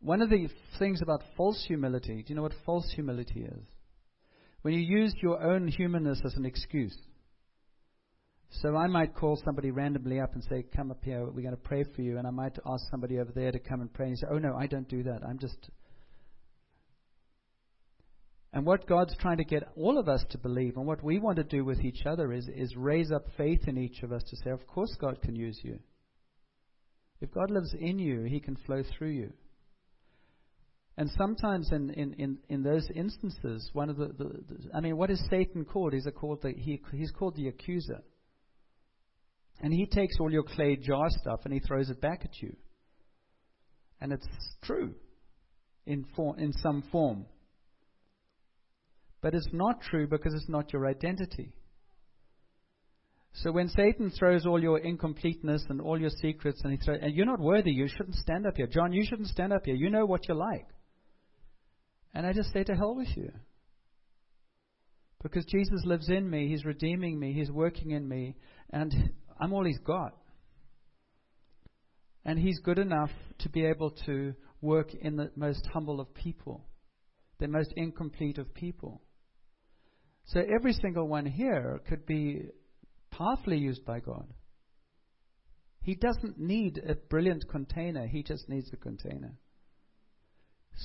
One 0.00 0.22
of 0.22 0.30
the 0.30 0.48
things 0.78 1.02
about 1.02 1.22
false 1.36 1.64
humility, 1.66 2.22
do 2.22 2.28
you 2.28 2.36
know 2.36 2.42
what 2.42 2.52
false 2.64 2.88
humility 2.94 3.40
is? 3.40 3.64
When 4.62 4.74
you 4.74 4.80
use 4.80 5.14
your 5.22 5.42
own 5.42 5.68
humanness 5.68 6.20
as 6.24 6.34
an 6.34 6.44
excuse. 6.44 6.96
So 8.50 8.76
I 8.76 8.86
might 8.86 9.14
call 9.14 9.40
somebody 9.44 9.70
randomly 9.70 10.20
up 10.20 10.34
and 10.34 10.42
say, 10.44 10.64
Come 10.74 10.90
up 10.90 11.04
here, 11.04 11.24
we're 11.24 11.42
going 11.42 11.50
to 11.50 11.56
pray 11.56 11.84
for 11.94 12.02
you. 12.02 12.18
And 12.18 12.26
I 12.26 12.30
might 12.30 12.56
ask 12.66 12.84
somebody 12.90 13.18
over 13.18 13.32
there 13.32 13.52
to 13.52 13.58
come 13.58 13.80
and 13.80 13.92
pray. 13.92 14.08
And 14.08 14.18
say, 14.18 14.26
Oh, 14.30 14.38
no, 14.38 14.54
I 14.56 14.66
don't 14.66 14.88
do 14.88 15.02
that. 15.04 15.20
I'm 15.28 15.38
just. 15.38 15.58
And 18.52 18.64
what 18.64 18.86
God's 18.86 19.14
trying 19.18 19.36
to 19.36 19.44
get 19.44 19.64
all 19.76 19.98
of 19.98 20.08
us 20.08 20.24
to 20.30 20.38
believe, 20.38 20.76
and 20.76 20.86
what 20.86 21.04
we 21.04 21.18
want 21.18 21.36
to 21.36 21.44
do 21.44 21.64
with 21.64 21.80
each 21.80 22.06
other, 22.06 22.32
is, 22.32 22.48
is 22.48 22.74
raise 22.76 23.12
up 23.12 23.26
faith 23.36 23.68
in 23.68 23.76
each 23.76 24.02
of 24.02 24.12
us 24.12 24.22
to 24.30 24.36
say, 24.36 24.50
Of 24.50 24.66
course, 24.66 24.96
God 24.98 25.20
can 25.20 25.36
use 25.36 25.60
you. 25.62 25.78
If 27.20 27.32
God 27.32 27.50
lives 27.50 27.74
in 27.78 27.98
you, 27.98 28.22
He 28.22 28.40
can 28.40 28.56
flow 28.56 28.82
through 28.96 29.10
you. 29.10 29.32
And 30.98 31.10
sometimes 31.18 31.70
in, 31.72 31.90
in, 31.90 32.14
in, 32.14 32.38
in 32.48 32.62
those 32.62 32.88
instances, 32.94 33.68
one 33.74 33.90
of 33.90 33.96
the, 33.98 34.06
the, 34.06 34.24
the, 34.24 34.70
I 34.74 34.80
mean, 34.80 34.96
what 34.96 35.10
is 35.10 35.22
Satan 35.28 35.64
called? 35.64 35.92
He's, 35.92 36.08
called 36.16 36.40
the, 36.42 36.52
he, 36.52 36.80
he's 36.92 37.10
called 37.10 37.36
the 37.36 37.48
accuser. 37.48 38.02
And 39.60 39.72
he 39.72 39.86
takes 39.86 40.16
all 40.20 40.32
your 40.32 40.42
clay 40.42 40.76
jar 40.76 41.08
stuff 41.10 41.40
and 41.44 41.52
he 41.52 41.60
throws 41.60 41.90
it 41.90 42.00
back 42.00 42.22
at 42.24 42.40
you. 42.40 42.56
And 44.00 44.12
it's 44.12 44.26
true 44.64 44.94
in, 45.86 46.06
for, 46.14 46.38
in 46.38 46.52
some 46.54 46.82
form. 46.90 47.26
But 49.20 49.34
it's 49.34 49.48
not 49.52 49.80
true 49.82 50.06
because 50.06 50.34
it's 50.34 50.48
not 50.48 50.72
your 50.72 50.86
identity. 50.86 51.52
So 53.34 53.52
when 53.52 53.68
Satan 53.68 54.10
throws 54.18 54.46
all 54.46 54.62
your 54.62 54.78
incompleteness 54.78 55.64
and 55.68 55.80
all 55.80 56.00
your 56.00 56.10
secrets 56.10 56.60
and 56.64 56.72
he 56.72 56.78
throws, 56.78 57.00
and 57.02 57.14
you're 57.14 57.26
not 57.26 57.40
worthy, 57.40 57.70
you 57.70 57.86
shouldn't 57.86 58.16
stand 58.16 58.46
up 58.46 58.56
here. 58.56 58.66
John, 58.66 58.92
you 58.92 59.04
shouldn't 59.06 59.28
stand 59.28 59.52
up 59.52 59.66
here. 59.66 59.74
You 59.74 59.90
know 59.90 60.06
what 60.06 60.26
you're 60.26 60.38
like. 60.38 60.66
And 62.14 62.26
I 62.26 62.32
just 62.32 62.52
say 62.52 62.64
to 62.64 62.74
hell 62.74 62.94
with 62.94 63.16
you. 63.16 63.30
Because 65.22 65.44
Jesus 65.46 65.82
lives 65.84 66.08
in 66.08 66.28
me, 66.28 66.48
He's 66.48 66.64
redeeming 66.64 67.18
me, 67.18 67.32
He's 67.32 67.50
working 67.50 67.90
in 67.90 68.08
me, 68.08 68.36
and 68.70 69.12
I'm 69.40 69.52
all 69.52 69.64
He's 69.64 69.78
got. 69.78 70.16
And 72.24 72.38
He's 72.38 72.60
good 72.60 72.78
enough 72.78 73.10
to 73.40 73.48
be 73.48 73.64
able 73.64 73.90
to 74.06 74.34
work 74.60 74.94
in 74.94 75.16
the 75.16 75.30
most 75.36 75.66
humble 75.72 76.00
of 76.00 76.14
people, 76.14 76.64
the 77.38 77.48
most 77.48 77.72
incomplete 77.76 78.38
of 78.38 78.54
people. 78.54 79.02
So 80.26 80.40
every 80.40 80.72
single 80.72 81.08
one 81.08 81.26
here 81.26 81.80
could 81.88 82.04
be 82.06 82.42
powerfully 83.10 83.58
used 83.58 83.84
by 83.84 84.00
God. 84.00 84.26
He 85.82 85.94
doesn't 85.94 86.38
need 86.38 86.80
a 86.88 86.94
brilliant 86.94 87.48
container, 87.48 88.06
He 88.06 88.22
just 88.22 88.48
needs 88.48 88.70
a 88.72 88.76
container. 88.76 89.34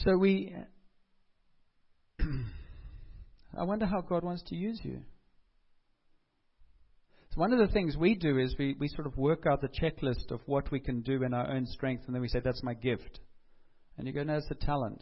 So 0.03 0.17
we. 0.17 0.55
I 3.57 3.63
wonder 3.63 3.85
how 3.85 4.01
God 4.01 4.23
wants 4.23 4.43
to 4.47 4.55
use 4.55 4.79
you. 4.83 5.01
So 7.33 7.39
one 7.39 7.53
of 7.53 7.59
the 7.59 7.73
things 7.73 7.95
we 7.95 8.15
do 8.15 8.37
is 8.37 8.55
we, 8.59 8.75
we 8.77 8.89
sort 8.89 9.07
of 9.07 9.17
work 9.17 9.45
out 9.45 9.61
the 9.61 9.69
checklist 9.69 10.31
of 10.31 10.41
what 10.45 10.69
we 10.71 10.79
can 10.79 11.01
do 11.01 11.23
in 11.23 11.33
our 11.33 11.49
own 11.49 11.65
strength, 11.65 12.03
and 12.05 12.13
then 12.13 12.21
we 12.21 12.27
say, 12.27 12.41
that's 12.43 12.63
my 12.63 12.73
gift. 12.73 13.19
And 13.97 14.05
you 14.05 14.13
go, 14.13 14.23
no, 14.23 14.35
it's 14.35 14.51
a 14.51 14.55
talent. 14.55 15.01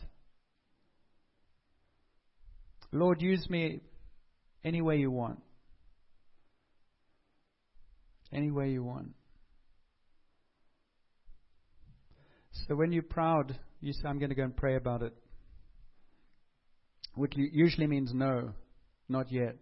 Lord, 2.91 3.21
use 3.21 3.49
me 3.49 3.81
any 4.63 4.81
way 4.81 4.97
you 4.97 5.11
want. 5.11 5.41
Any 8.31 8.51
way 8.51 8.69
you 8.69 8.83
want. 8.83 9.09
So 12.67 12.75
when 12.75 12.91
you're 12.91 13.03
proud, 13.03 13.57
you 13.81 13.93
say, 13.93 14.07
I'm 14.07 14.19
going 14.19 14.29
to 14.29 14.35
go 14.35 14.43
and 14.43 14.55
pray 14.55 14.75
about 14.75 15.01
it. 15.01 15.13
Which 17.15 17.33
usually 17.35 17.87
means 17.87 18.11
no, 18.13 18.53
not 19.07 19.31
yet. 19.31 19.55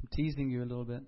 I'm 0.00 0.08
teasing 0.12 0.50
you 0.50 0.62
a 0.62 0.66
little 0.66 0.84
bit. 0.84 1.02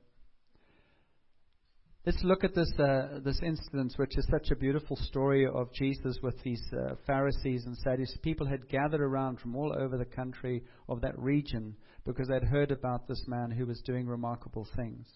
Let's 2.07 2.23
look 2.23 2.45
at 2.45 2.55
this 2.55 2.71
uh, 2.79 3.21
this 3.25 3.41
instance, 3.43 3.95
which 3.97 4.19
is 4.19 4.29
such 4.31 4.51
a 4.51 4.57
beautiful 4.57 4.95
story 4.95 5.47
of 5.47 5.73
Jesus 5.73 6.19
with 6.23 6.35
these 6.43 6.63
uh, 6.73 6.97
Pharisees 7.07 7.65
and 7.65 7.75
Sadducees. 7.79 8.19
People 8.21 8.47
had 8.47 8.69
gathered 8.69 9.01
around 9.01 9.41
from 9.41 9.57
all 9.57 9.75
over 9.75 9.97
the 9.97 10.05
country 10.05 10.63
of 10.87 11.01
that 11.01 11.19
region 11.19 11.75
because 12.05 12.29
they'd 12.29 12.45
heard 12.47 12.71
about 12.71 13.09
this 13.09 13.25
man 13.27 13.51
who 13.51 13.65
was 13.65 13.81
doing 13.87 14.07
remarkable 14.07 14.69
things. 14.77 15.07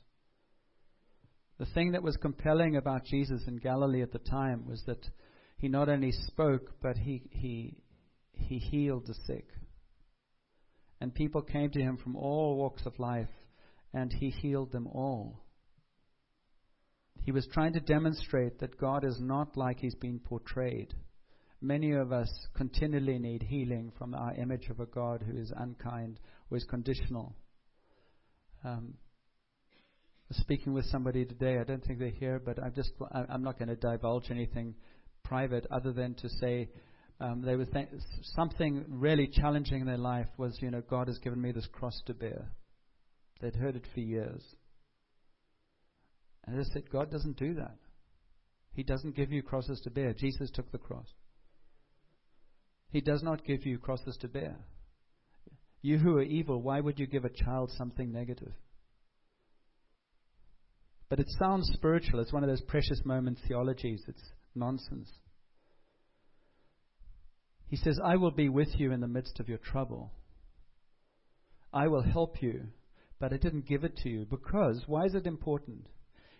The 1.59 1.67
thing 1.67 1.93
that 1.93 2.03
was 2.03 2.17
compelling 2.17 2.77
about 2.77 3.05
Jesus 3.05 3.43
in 3.47 3.57
Galilee 3.59 4.00
at 4.00 4.12
the 4.12 4.21
time 4.21 4.65
was 4.67 4.83
that 4.87 5.07
he 5.59 5.69
not 5.69 5.91
only 5.91 6.12
spoke, 6.12 6.73
but 6.81 6.97
he 6.97 7.23
he 7.33 7.77
he 8.38 8.59
healed 8.59 9.07
the 9.07 9.14
sick. 9.26 9.49
And 11.00 11.14
people 11.14 11.42
came 11.42 11.71
to 11.71 11.80
him 11.80 11.97
from 11.97 12.16
all 12.16 12.57
walks 12.57 12.85
of 12.87 12.99
life 12.99 13.28
and 13.92 14.12
he 14.12 14.30
healed 14.30 14.73
them 14.73 14.87
all. 14.87 15.45
He 17.23 17.33
was 17.33 17.47
trying 17.52 17.75
to 17.75 17.80
demonstrate 17.80 18.61
that 18.61 18.78
God 18.78 19.04
is 19.04 19.18
not 19.21 19.57
like 19.57 19.78
he's 19.80 19.95
been 19.95 20.18
portrayed. 20.18 20.95
Many 21.61 21.92
of 21.92 22.12
us 22.12 22.30
continually 22.54 23.18
need 23.18 23.42
healing 23.42 23.92
from 23.99 24.14
our 24.14 24.35
image 24.35 24.68
of 24.71 24.80
a 24.80 24.87
God 24.87 25.23
who 25.26 25.37
is 25.37 25.52
unkind 25.57 26.21
or 26.50 26.57
is 26.57 26.64
conditional. 26.64 27.35
Um, 28.64 28.95
speaking 30.30 30.73
with 30.73 30.85
somebody 30.87 31.25
today, 31.25 31.59
I 31.59 31.64
don't 31.64 31.85
think 31.85 31.99
they're 31.99 32.11
here, 32.11 32.40
but 32.45 32.62
I'm 32.62 32.73
just 32.75 32.92
I'm 33.12 33.42
not 33.42 33.59
going 33.59 33.68
to 33.68 33.76
divulge 33.76 34.30
anything 34.30 34.75
private 35.25 35.66
other 35.71 35.92
than 35.92 36.14
to 36.14 36.28
say 36.28 36.68
um, 37.21 37.43
they 37.43 37.57
were 37.57 37.65
th- 37.65 37.89
something 38.37 38.85
really 38.89 39.27
challenging 39.27 39.81
in 39.81 39.87
their 39.87 39.99
life 39.99 40.29
was 40.37 40.59
you 40.61 40.71
know 40.71 40.83
God 40.89 41.09
has 41.09 41.19
given 41.19 41.41
me 41.41 41.53
this 41.53 41.69
cross 41.73 42.01
to 42.07 42.15
bear. 42.15 42.51
They'd 43.41 43.55
heard 43.55 43.77
it 43.77 43.87
for 43.95 44.01
years. 44.01 44.43
And 46.47 46.59
they 46.59 46.65
said, 46.73 46.91
God 46.91 47.11
doesn't 47.11 47.37
do 47.37 47.55
that. 47.55 47.77
He 48.73 48.83
doesn't 48.83 49.17
give 49.17 49.31
you 49.31 49.43
crosses 49.43 49.81
to 49.85 49.91
bear. 49.91 50.15
Jesus 50.15 50.51
took 50.51 50.71
the 50.73 50.79
cross. 50.79 51.09
He 52.91 53.01
does 53.01 53.23
not 53.23 53.45
give 53.45 53.67
you 53.67 53.79
crosses 53.79 54.17
to 54.21 54.29
bear. 54.29 54.57
You 55.83 55.99
who 55.99 56.17
are 56.17 56.23
evil, 56.23 56.63
why 56.63 56.81
would 56.81 56.99
you 56.99 57.07
give 57.07 57.25
a 57.25 57.45
child 57.45 57.71
something 57.77 58.11
negative? 58.11 58.53
But 61.09 61.21
it 61.21 61.29
sounds 61.39 61.71
spiritual. 61.75 62.21
It's 62.21 62.33
one 62.33 62.43
of 62.43 62.49
those 62.49 62.63
precious 62.63 63.03
moment 63.05 63.39
theologies. 63.47 64.03
It's 64.09 64.33
nonsense. 64.55 65.11
He 67.69 67.77
says, 67.77 67.99
I 68.03 68.17
will 68.17 68.31
be 68.31 68.49
with 68.49 68.79
you 68.79 68.93
in 68.93 69.01
the 69.01 69.09
midst 69.09 69.41
of 69.41 69.49
your 69.49 69.59
trouble. 69.59 70.13
I 71.73 71.89
will 71.89 72.03
help 72.03 72.43
you 72.43 72.69
but 73.21 73.33
I 73.33 73.37
didn't 73.37 73.67
give 73.67 73.85
it 73.85 73.97
to 73.99 74.09
you. 74.09 74.27
Because, 74.29 74.83
why 74.87 75.05
is 75.05 75.15
it 75.15 75.27
important? 75.27 75.87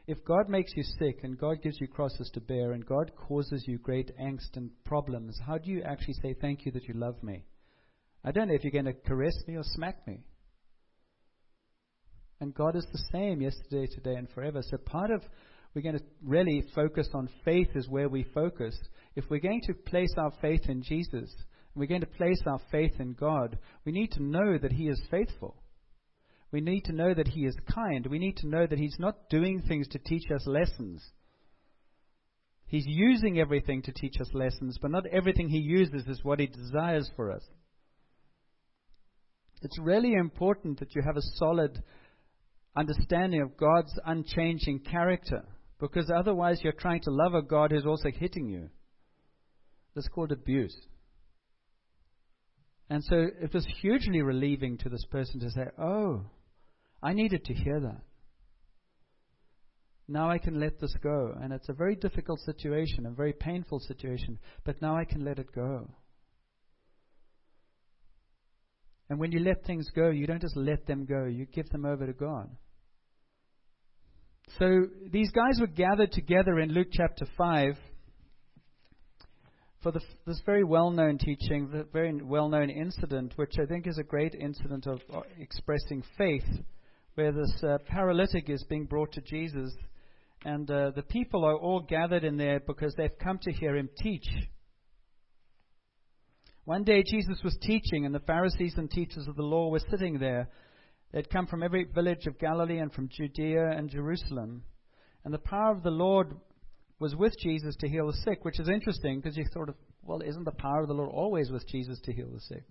If 0.07 0.25
God 0.25 0.49
makes 0.49 0.73
you 0.75 0.83
sick 0.83 1.21
and 1.23 1.39
God 1.39 1.63
gives 1.63 1.81
you 1.81 1.89
crosses 1.89 2.31
to 2.33 2.41
bear 2.41 2.73
and 2.73 2.87
God 2.87 3.13
causes 3.17 3.65
you 3.67 3.79
great 3.79 4.17
angst 4.19 4.57
and 4.57 4.71
problems, 4.85 5.39
how 5.47 5.59
do 5.59 5.71
you 5.71 5.83
actually 5.83 6.15
say 6.15 6.35
thank 6.41 6.65
you 6.65 6.73
that 6.73 6.85
you 6.85 6.95
love 6.95 7.23
me? 7.23 7.45
I 8.25 8.33
don't 8.33 8.49
know 8.49 8.55
if 8.55 8.65
you're 8.65 8.71
going 8.71 8.87
to 8.87 8.95
caress 8.95 9.35
me 9.47 9.57
or 9.57 9.63
smack 9.65 10.07
me. 10.07 10.23
And 12.41 12.55
God 12.55 12.77
is 12.77 12.87
the 12.93 13.05
same 13.13 13.43
yesterday, 13.43 13.87
today, 13.93 14.15
and 14.15 14.31
forever. 14.31 14.63
So 14.63 14.79
part 14.79 15.11
of 15.11 15.23
we're 15.75 15.83
going 15.83 15.99
to 15.99 16.05
really 16.23 16.65
focus 16.75 17.09
on 17.13 17.29
faith 17.45 17.69
is 17.75 17.89
where 17.89 18.09
we 18.09 18.25
focus 18.35 18.79
if 19.19 19.25
we're 19.29 19.41
going 19.41 19.61
to 19.63 19.75
place 19.75 20.15
our 20.17 20.33
faith 20.41 20.69
in 20.69 20.81
Jesus, 20.81 21.29
we're 21.75 21.89
going 21.89 22.03
to 22.03 22.07
place 22.07 22.41
our 22.47 22.61
faith 22.71 22.93
in 23.01 23.15
God, 23.15 23.59
we 23.85 23.91
need 23.91 24.13
to 24.13 24.23
know 24.23 24.57
that 24.57 24.71
He 24.71 24.85
is 24.85 25.03
faithful. 25.11 25.57
We 26.53 26.61
need 26.61 26.83
to 26.83 26.93
know 26.93 27.13
that 27.15 27.27
He 27.27 27.41
is 27.41 27.57
kind. 27.75 28.07
We 28.07 28.21
need 28.21 28.37
to 28.39 28.49
know 28.49 28.65
that 28.65 28.79
He's 28.79 28.97
not 29.01 29.29
doing 29.29 29.61
things 29.61 29.89
to 29.89 29.99
teach 29.99 30.31
us 30.33 30.47
lessons. 30.47 31.05
He's 32.67 32.85
using 32.87 33.41
everything 33.41 33.83
to 33.83 33.93
teach 33.93 34.21
us 34.21 34.31
lessons, 34.33 34.79
but 34.81 34.93
not 34.93 35.07
everything 35.07 35.49
He 35.49 35.59
uses 35.59 36.07
is 36.07 36.23
what 36.23 36.39
He 36.39 36.47
desires 36.47 37.11
for 37.17 37.33
us. 37.33 37.43
It's 39.63 39.81
really 39.81 40.13
important 40.13 40.79
that 40.79 40.95
you 40.95 41.03
have 41.05 41.17
a 41.17 41.29
solid 41.39 41.83
understanding 42.77 43.43
of 43.43 43.57
God's 43.57 43.99
unchanging 44.07 44.85
character, 44.89 45.43
because 45.81 46.09
otherwise 46.09 46.61
you're 46.63 46.73
trying 46.73 47.01
to 47.03 47.11
love 47.11 47.35
a 47.35 47.43
God 47.43 47.73
who's 47.73 47.85
also 47.85 48.11
hitting 48.13 48.49
you. 48.49 48.71
That's 49.95 50.09
called 50.09 50.33
abuse. 50.33 50.77
And 52.91 53.05
so 53.05 53.27
it 53.41 53.53
was 53.53 53.67
hugely 53.81 54.23
relieving 54.23 54.79
to 54.79 54.89
this 54.89 55.05
person 55.11 55.41
to 55.41 55.51
say, 55.51 55.67
Oh, 55.79 56.23
I 57.03 57.13
needed 57.13 57.45
to 57.45 57.55
hear 57.55 57.81
that. 57.81 58.03
Now 60.09 60.31
I 60.31 60.39
can 60.39 60.59
let 60.59 60.81
this 60.81 60.95
go. 61.03 61.35
And 61.41 61.53
it's 61.53 61.69
a 61.69 61.75
very 61.75 61.95
difficult 61.95 62.41
situation, 62.41 63.05
a 63.05 63.11
very 63.11 63.35
painful 63.35 63.81
situation, 63.81 64.39
but 64.65 64.81
now 64.81 64.97
I 64.97 65.05
can 65.05 65.23
let 65.25 65.39
it 65.39 65.53
go. 65.55 65.91
And 69.11 69.19
when 69.19 69.33
you 69.33 69.41
let 69.41 69.65
things 69.65 69.91
go, 69.95 70.11
you 70.11 70.27
don't 70.27 70.41
just 70.41 70.57
let 70.57 70.87
them 70.87 71.05
go, 71.05 71.25
you 71.25 71.47
give 71.47 71.69
them 71.71 71.85
over 71.85 72.07
to 72.07 72.13
God. 72.13 72.49
So 74.59 74.87
these 75.11 75.31
guys 75.31 75.61
were 75.61 75.67
gathered 75.67 76.13
together 76.13 76.59
in 76.59 76.73
Luke 76.73 76.89
chapter 76.91 77.27
5 77.37 77.75
for 79.83 79.93
the, 79.93 80.01
this 80.27 80.41
very 80.45 80.65
well 80.65 80.91
known 80.91 81.19
teaching, 81.19 81.71
the 81.71 81.87
very 81.93 82.21
well 82.23 82.49
known 82.49 82.71
incident, 82.71 83.33
which 83.37 83.55
I 83.61 83.67
think 83.67 83.87
is 83.87 83.99
a 83.99 84.03
great 84.05 84.35
incident 84.35 84.87
of 84.87 85.01
uh, 85.15 85.21
expressing 85.39 86.03
faith, 86.17 86.47
where 87.15 87.33
this 87.33 87.63
uh, 87.63 87.79
paralytic 87.87 88.51
is 88.51 88.65
being 88.69 88.87
brought 88.87 89.13
to 89.13 89.21
Jesus, 89.21 89.73
and 90.45 90.71
uh, 90.71 90.91
the 90.91 91.03
people 91.03 91.45
are 91.45 91.57
all 91.57 91.81
gathered 91.81 92.25
in 92.25 92.37
there 92.37 92.61
because 92.61 92.93
they've 92.97 93.19
come 93.23 93.39
to 93.43 93.53
hear 93.53 93.77
him 93.77 93.89
teach. 94.03 94.27
One 96.65 96.85
day 96.85 97.03
Jesus 97.03 97.41
was 97.43 97.57
teaching, 97.63 98.05
and 98.05 98.15
the 98.15 98.21
Pharisees 98.21 98.75
and 98.77 98.91
teachers 98.91 99.27
of 99.29 99.37
the 99.37 99.43
law 99.43 99.71
were 99.71 99.81
sitting 99.91 100.19
there. 100.19 100.49
They'd 101.13 101.31
come 101.31 101.47
from 101.47 101.63
every 101.63 101.85
village 101.85 102.27
of 102.27 102.39
Galilee 102.39 102.79
and 102.79 102.93
from 102.93 103.09
Judea 103.09 103.71
and 103.71 103.89
Jerusalem. 103.89 104.65
And 105.25 105.33
the 105.33 105.39
power 105.39 105.73
of 105.73 105.83
the 105.83 105.91
Lord 105.91 106.35
was 107.01 107.15
with 107.15 107.39
Jesus 107.39 107.77
to 107.77 107.89
heal 107.89 108.09
the 108.09 108.19
sick, 108.25 108.45
which 108.45 108.59
is 108.59 108.69
interesting 108.69 109.21
because 109.21 109.37
you 109.37 109.45
sort 109.53 109.69
of, 109.69 109.77
well, 110.03 110.21
isn't 110.21 110.45
the 110.45 110.51
power 110.51 110.81
of 110.81 110.89
the 110.89 110.95
Lord 110.95 111.11
always 111.13 111.51
with 111.51 111.67
Jesus 111.69 112.01
to 112.05 112.13
heal 112.13 112.29
the 112.33 112.41
sick? 112.41 112.65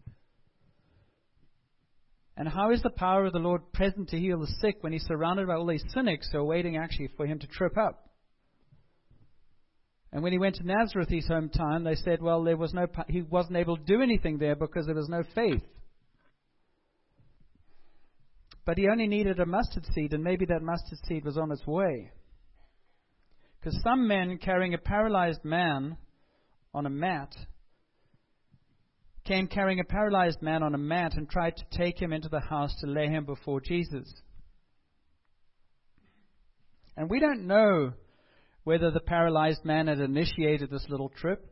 And 2.36 2.48
how 2.48 2.72
is 2.72 2.84
the 2.84 2.90
power 2.92 3.26
of 3.26 3.34
the 3.34 3.40
Lord 3.40 3.72
present 3.74 4.10
to 4.10 4.20
heal 4.20 4.40
the 4.40 4.54
sick 4.62 4.78
when 4.82 4.94
he's 4.94 5.06
surrounded 5.06 5.48
by 5.48 5.56
all 5.56 5.66
these 5.66 5.84
cynics 5.94 6.30
who 6.32 6.38
are 6.38 6.44
waiting 6.44 6.78
actually 6.78 7.10
for 7.18 7.26
him 7.26 7.40
to 7.40 7.48
trip 7.48 7.78
up? 7.78 8.10
And 10.12 10.24
when 10.24 10.32
he 10.32 10.38
went 10.38 10.56
to 10.56 10.66
Nazareth, 10.66 11.10
his 11.10 11.28
hometown, 11.28 11.84
they 11.84 11.96
said, 11.96 12.22
well, 12.22 12.44
there 12.44 12.56
was 12.56 12.74
no, 12.74 12.88
he 13.08 13.22
wasn't 13.24 13.58
able 13.58 13.78
to 13.78 13.84
do 13.84 14.02
anything 14.02 14.38
there 14.38 14.56
because 14.56 14.86
there 14.86 14.96
was 14.96 15.10
no 15.10 15.24
faith. 15.36 15.64
But 18.66 18.78
he 18.78 18.88
only 18.88 19.08
needed 19.08 19.40
a 19.40 19.46
mustard 19.46 19.86
seed, 19.94 20.14
and 20.14 20.24
maybe 20.24 20.46
that 20.46 20.62
mustard 20.62 21.00
seed 21.08 21.26
was 21.26 21.38
on 21.38 21.52
its 21.52 21.66
way. 21.66 22.12
Because 23.60 23.82
some 23.84 24.08
men 24.08 24.38
carrying 24.38 24.74
a 24.74 24.78
paralyzed 24.78 25.44
man 25.44 25.98
on 26.74 26.86
a 26.86 26.90
mat 26.90 27.36
came 29.26 29.48
carrying 29.48 29.80
a 29.80 29.84
paralyzed 29.84 30.42
man 30.42 30.64
on 30.64 30.74
a 30.74 30.78
mat 30.78 31.16
and 31.16 31.30
tried 31.30 31.58
to 31.58 31.78
take 31.78 32.02
him 32.02 32.14
into 32.14 32.30
the 32.30 32.40
house 32.40 32.74
to 32.80 32.88
lay 32.88 33.08
him 33.08 33.26
before 33.26 33.60
Jesus. 33.60 34.08
And 36.96 37.10
we 37.10 37.20
don't 37.20 37.46
know 37.46 37.94
whether 38.64 38.90
the 38.90 39.02
paralyzed 39.02 39.66
man 39.66 39.88
had 39.88 40.00
initiated 40.00 40.70
this 40.70 40.86
little 40.90 41.10
trip 41.10 41.46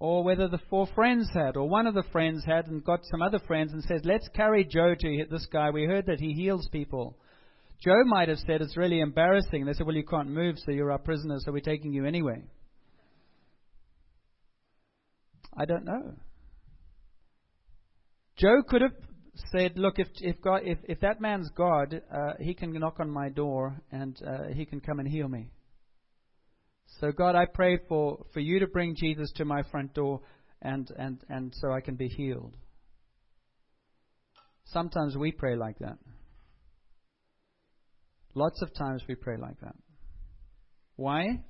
or 0.00 0.22
whether 0.22 0.46
the 0.46 0.60
four 0.70 0.86
friends 0.94 1.28
had, 1.34 1.56
or 1.56 1.68
one 1.68 1.86
of 1.86 1.94
the 1.94 2.04
friends 2.12 2.44
had 2.44 2.68
and 2.68 2.84
got 2.84 3.00
some 3.04 3.20
other 3.20 3.40
friends 3.40 3.72
and 3.72 3.82
says, 3.82 4.02
Let's 4.04 4.28
carry 4.28 4.64
Joe 4.64 4.94
to 4.94 5.24
this 5.28 5.46
guy. 5.46 5.70
We 5.70 5.86
heard 5.86 6.06
that 6.06 6.20
he 6.20 6.34
heals 6.34 6.68
people. 6.70 7.18
Joe 7.80 8.02
might 8.06 8.28
have 8.28 8.38
said, 8.38 8.60
It's 8.60 8.76
really 8.76 9.00
embarrassing. 9.00 9.64
They 9.64 9.72
said, 9.72 9.86
Well, 9.86 9.96
you 9.96 10.04
can't 10.04 10.30
move, 10.30 10.56
so 10.58 10.72
you're 10.72 10.90
our 10.90 10.98
prisoner, 10.98 11.36
so 11.40 11.52
we're 11.52 11.60
taking 11.60 11.92
you 11.92 12.04
anyway. 12.04 12.42
I 15.56 15.64
don't 15.64 15.84
know. 15.84 16.14
Joe 18.36 18.62
could 18.68 18.82
have 18.82 18.92
said, 19.52 19.72
Look, 19.76 19.98
if, 19.98 20.08
if, 20.20 20.40
God, 20.40 20.62
if, 20.64 20.78
if 20.84 21.00
that 21.00 21.20
man's 21.20 21.50
God, 21.56 22.02
uh, 22.12 22.32
he 22.40 22.54
can 22.54 22.72
knock 22.72 22.98
on 23.00 23.10
my 23.10 23.28
door 23.28 23.80
and 23.92 24.16
uh, 24.26 24.52
he 24.54 24.64
can 24.64 24.80
come 24.80 24.98
and 24.98 25.08
heal 25.08 25.28
me. 25.28 25.48
So, 27.00 27.12
God, 27.12 27.36
I 27.36 27.44
pray 27.52 27.78
for, 27.88 28.24
for 28.32 28.40
you 28.40 28.60
to 28.60 28.66
bring 28.66 28.96
Jesus 28.96 29.30
to 29.36 29.44
my 29.44 29.62
front 29.70 29.94
door 29.94 30.20
and, 30.62 30.90
and, 30.98 31.18
and 31.28 31.54
so 31.60 31.70
I 31.72 31.80
can 31.80 31.94
be 31.94 32.08
healed. 32.08 32.56
Sometimes 34.64 35.16
we 35.16 35.30
pray 35.32 35.54
like 35.54 35.78
that. 35.78 35.98
Lots 38.38 38.62
of 38.62 38.72
times 38.72 39.02
we 39.08 39.16
pray 39.16 39.36
like 39.36 39.58
that. 39.62 39.74
Why? 40.94 41.42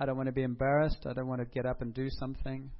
I 0.00 0.06
don't 0.06 0.16
want 0.16 0.28
to 0.28 0.32
be 0.32 0.42
embarrassed. 0.42 1.04
I 1.04 1.12
don't 1.12 1.28
want 1.28 1.42
to 1.42 1.44
get 1.44 1.66
up 1.66 1.82
and 1.82 1.92
do 1.92 2.08
something. 2.08 2.70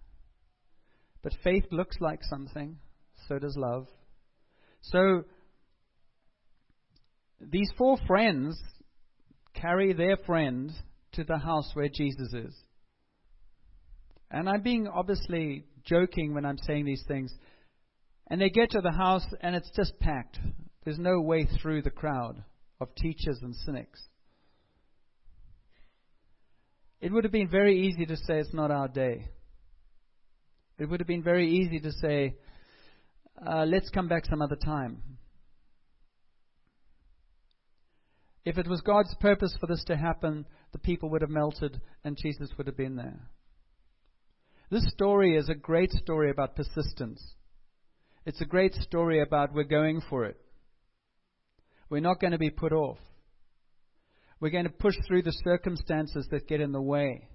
But 1.23 1.35
faith 1.45 1.65
looks 1.71 1.99
like 2.01 2.21
something. 2.23 2.79
So 3.29 3.39
does 3.39 3.59
love. 3.59 3.89
So 4.81 5.25
these 7.43 7.71
four 7.77 7.99
friends 8.07 8.59
carry 9.53 9.93
their 9.93 10.17
friend 10.25 10.73
to 11.13 11.25
the 11.25 11.37
house 11.37 11.73
where 11.75 11.91
Jesus 11.91 12.33
is. 12.33 12.57
And 14.31 14.49
I'm 14.49 14.63
being 14.63 14.89
obviously 14.89 15.67
joking 15.85 16.33
when 16.33 16.47
I'm 16.47 16.59
saying 16.67 16.87
these 16.87 17.05
things. 17.07 17.31
And 18.31 18.41
they 18.41 18.49
get 18.49 18.71
to 18.71 18.81
the 18.81 18.93
house 18.93 19.27
and 19.43 19.55
it's 19.55 19.71
just 19.77 19.93
packed. 20.01 20.39
There's 20.87 20.99
no 20.99 21.21
way 21.21 21.47
through 21.61 21.83
the 21.83 21.91
crowd 21.91 22.43
of 22.81 22.95
teachers 22.95 23.39
and 23.43 23.55
cynics. 23.55 24.01
It 27.01 27.13
would 27.13 27.25
have 27.25 27.33
been 27.33 27.49
very 27.49 27.87
easy 27.87 28.07
to 28.07 28.17
say 28.17 28.39
it's 28.39 28.55
not 28.55 28.71
our 28.71 28.89
day. 28.89 29.29
It 30.79 30.89
would 30.89 31.01
have 31.01 31.07
been 31.07 31.23
very 31.23 31.51
easy 31.51 31.79
to 31.81 31.93
say, 31.93 32.37
uh, 33.47 33.65
let's 33.67 33.91
come 33.91 34.09
back 34.09 34.25
some 34.25 34.43
other 34.43 34.57
time. 34.57 35.03
If 38.45 38.59
it 38.59 38.67
was 38.67 38.81
God's 38.81 39.15
purpose 39.21 39.57
for 39.59 39.67
this 39.67 39.85
to 39.85 39.97
happen, 39.97 40.47
the 40.73 40.79
people 40.79 41.11
would 41.11 41.23
have 41.23 41.31
melted 41.31 41.81
and 42.05 42.19
Jesus 42.21 42.51
would 42.57 42.67
have 42.67 42.77
been 42.77 42.97
there. 42.97 43.29
This 44.71 44.87
story 44.93 45.37
is 45.37 45.49
a 45.49 45.55
great 45.55 45.93
story 45.93 46.31
about 46.31 46.57
persistence. 46.57 47.23
It's 48.27 48.41
a 48.41 48.47
great 48.47 48.75
story 48.75 49.21
about 49.21 49.53
we're 49.55 49.65
going 49.65 50.01
for 50.09 50.25
it. 50.25 50.37
We're 51.91 52.01
not 52.01 52.21
going 52.21 52.33
to 52.33 52.39
be 52.39 52.51
put 52.51 52.73
off. 52.73 52.99
We're 54.41 54.51
going 54.51 54.65
to 54.65 54.71
push 54.71 54.95
through 55.07 55.23
the 55.23 55.33
circumstances 55.45 56.27
that 56.31 56.49
get 56.49 56.61
in 56.61 56.73
the 56.73 56.83
way. 56.83 57.29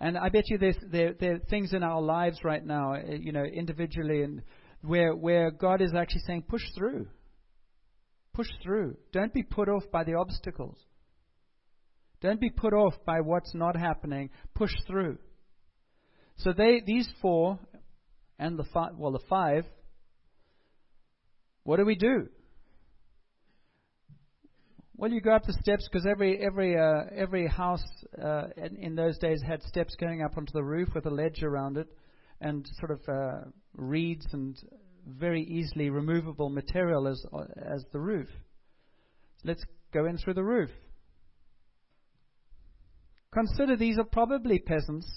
And 0.00 0.18
I 0.18 0.28
bet 0.28 0.44
you 0.48 0.58
there's, 0.58 0.76
there, 0.90 1.14
there 1.18 1.34
are 1.36 1.38
things 1.38 1.72
in 1.72 1.82
our 1.82 2.02
lives 2.02 2.40
right 2.44 2.64
now, 2.64 2.94
uh, 2.94 3.14
you 3.18 3.32
know, 3.32 3.44
individually, 3.44 4.22
and 4.22 4.42
where, 4.82 5.14
where 5.14 5.50
God 5.50 5.80
is 5.80 5.92
actually 5.94 6.22
saying, 6.26 6.44
push 6.48 6.62
through. 6.76 7.06
Push 8.34 8.48
through. 8.62 8.96
Don't 9.12 9.32
be 9.32 9.42
put 9.42 9.68
off 9.68 9.84
by 9.90 10.04
the 10.04 10.14
obstacles. 10.14 10.76
Don't 12.20 12.40
be 12.40 12.50
put 12.50 12.74
off 12.74 12.94
by 13.06 13.20
what's 13.20 13.54
not 13.54 13.76
happening. 13.76 14.30
Push 14.54 14.72
through. 14.86 15.18
So 16.38 16.52
they, 16.52 16.82
these 16.84 17.08
four, 17.22 17.58
and 18.38 18.58
the 18.58 18.64
five, 18.64 18.90
well, 18.98 19.12
the 19.12 19.24
five, 19.30 19.64
what 21.66 21.78
do 21.78 21.84
we 21.84 21.96
do? 21.96 22.28
Well, 24.96 25.10
you 25.10 25.20
go 25.20 25.34
up 25.34 25.44
the 25.44 25.52
steps 25.60 25.86
because 25.90 26.06
every 26.06 26.38
every 26.38 26.78
uh, 26.78 27.02
every 27.14 27.48
house 27.48 27.84
uh, 28.22 28.44
in, 28.56 28.76
in, 28.76 28.94
those 28.94 29.18
days 29.18 29.42
had 29.46 29.62
steps 29.64 29.96
going 29.96 30.22
up 30.22 30.38
onto 30.38 30.52
the 30.52 30.62
roof 30.62 30.88
with 30.94 31.06
a 31.06 31.10
ledge 31.10 31.42
around 31.42 31.76
it, 31.76 31.88
and 32.40 32.64
sort 32.78 32.92
of 32.92 33.00
uh, 33.08 33.50
reeds 33.74 34.24
and 34.32 34.56
very 35.06 35.42
easily 35.42 35.90
removable 35.90 36.50
material 36.50 37.08
as 37.08 37.20
as 37.60 37.84
the 37.92 37.98
roof. 37.98 38.28
Let's 39.44 39.64
go 39.92 40.06
in 40.06 40.18
through 40.18 40.34
the 40.34 40.44
roof. 40.44 40.70
Consider 43.34 43.76
these 43.76 43.98
are 43.98 44.04
probably 44.04 44.60
peasants, 44.60 45.10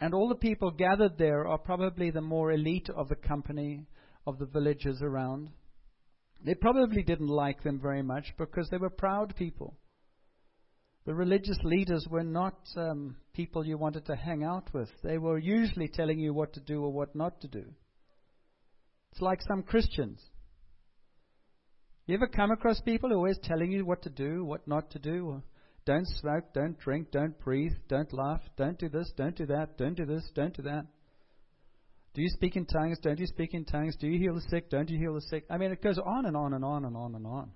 and 0.00 0.12
all 0.14 0.28
the 0.28 0.34
people 0.34 0.72
gathered 0.72 1.16
there 1.16 1.46
are 1.46 1.58
probably 1.58 2.10
the 2.10 2.20
more 2.20 2.50
elite 2.50 2.90
of 2.94 3.08
the 3.08 3.14
company 3.14 3.86
of 4.26 4.38
the 4.38 4.46
villagers 4.46 5.02
around. 5.02 5.50
They 6.44 6.54
probably 6.54 7.02
didn't 7.02 7.28
like 7.28 7.62
them 7.62 7.80
very 7.80 8.02
much 8.02 8.34
because 8.38 8.68
they 8.70 8.76
were 8.76 8.90
proud 8.90 9.34
people. 9.36 9.76
The 11.06 11.14
religious 11.14 11.58
leaders 11.62 12.06
were 12.10 12.22
not 12.22 12.56
um, 12.76 13.16
people 13.34 13.66
you 13.66 13.76
wanted 13.76 14.06
to 14.06 14.16
hang 14.16 14.42
out 14.42 14.72
with. 14.72 14.88
They 15.02 15.18
were 15.18 15.38
usually 15.38 15.88
telling 15.88 16.18
you 16.18 16.32
what 16.32 16.54
to 16.54 16.60
do 16.60 16.82
or 16.82 16.92
what 16.92 17.14
not 17.14 17.40
to 17.42 17.48
do. 17.48 17.64
It's 19.12 19.20
like 19.20 19.40
some 19.42 19.62
Christians. 19.62 20.20
You 22.06 22.14
ever 22.16 22.26
come 22.26 22.50
across 22.50 22.80
people 22.80 23.10
who 23.10 23.16
are 23.16 23.18
always 23.18 23.38
telling 23.42 23.70
you 23.70 23.84
what 23.84 24.02
to 24.02 24.10
do, 24.10 24.44
what 24.44 24.66
not 24.66 24.90
to 24.90 24.98
do? 24.98 25.42
Don't 25.86 26.06
smoke, 26.20 26.52
don't 26.54 26.78
drink, 26.78 27.10
don't 27.10 27.38
breathe, 27.38 27.74
don't 27.88 28.12
laugh, 28.12 28.40
don't 28.56 28.78
do 28.78 28.88
this, 28.88 29.10
don't 29.16 29.36
do 29.36 29.46
that, 29.46 29.76
don't 29.76 29.94
do 29.94 30.06
this, 30.06 30.24
don't 30.34 30.54
do 30.54 30.62
that. 30.62 30.86
Do 32.14 32.22
you 32.22 32.28
speak 32.28 32.54
in 32.54 32.64
tongues? 32.64 32.98
Don't 33.02 33.18
you 33.18 33.26
speak 33.26 33.54
in 33.54 33.64
tongues? 33.64 33.96
Do 33.96 34.06
you 34.06 34.18
heal 34.18 34.34
the 34.34 34.40
sick? 34.48 34.70
Don't 34.70 34.88
you 34.88 34.98
heal 34.98 35.14
the 35.14 35.20
sick? 35.20 35.44
I 35.50 35.58
mean, 35.58 35.72
it 35.72 35.82
goes 35.82 35.98
on 35.98 36.26
and 36.26 36.36
on 36.36 36.54
and 36.54 36.64
on 36.64 36.84
and 36.84 36.96
on 36.96 37.14
and 37.16 37.26
on. 37.26 37.50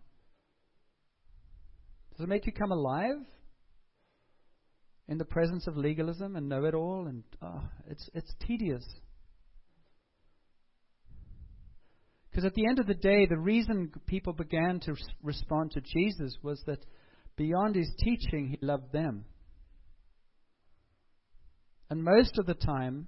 Does 2.16 2.25
it 2.25 2.29
make 2.29 2.47
you 2.47 2.53
come 2.53 2.73
alive 2.73 3.18
in 5.07 5.18
the 5.18 5.25
presence 5.25 5.68
of 5.68 5.77
legalism 5.77 6.35
and 6.35 6.49
know 6.49 6.64
it 6.64 6.75
all? 6.75 7.07
And 7.07 7.23
oh, 7.40 7.62
it's 7.88 8.11
it's 8.14 8.35
tedious. 8.44 8.85
Because 12.31 12.44
at 12.44 12.55
the 12.55 12.66
end 12.66 12.81
of 12.81 12.88
the 12.88 12.94
day, 12.94 13.27
the 13.27 13.38
reason 13.38 13.92
people 14.07 14.33
began 14.33 14.81
to 14.81 14.94
respond 15.23 15.71
to 15.73 15.81
Jesus 15.81 16.37
was 16.42 16.61
that 16.66 16.85
beyond 17.37 17.77
his 17.77 17.90
teaching, 17.99 18.49
he 18.49 18.66
loved 18.66 18.92
them. 18.92 19.25
And 21.90 22.03
most 22.03 22.38
of 22.38 22.47
the 22.47 22.55
time, 22.55 23.07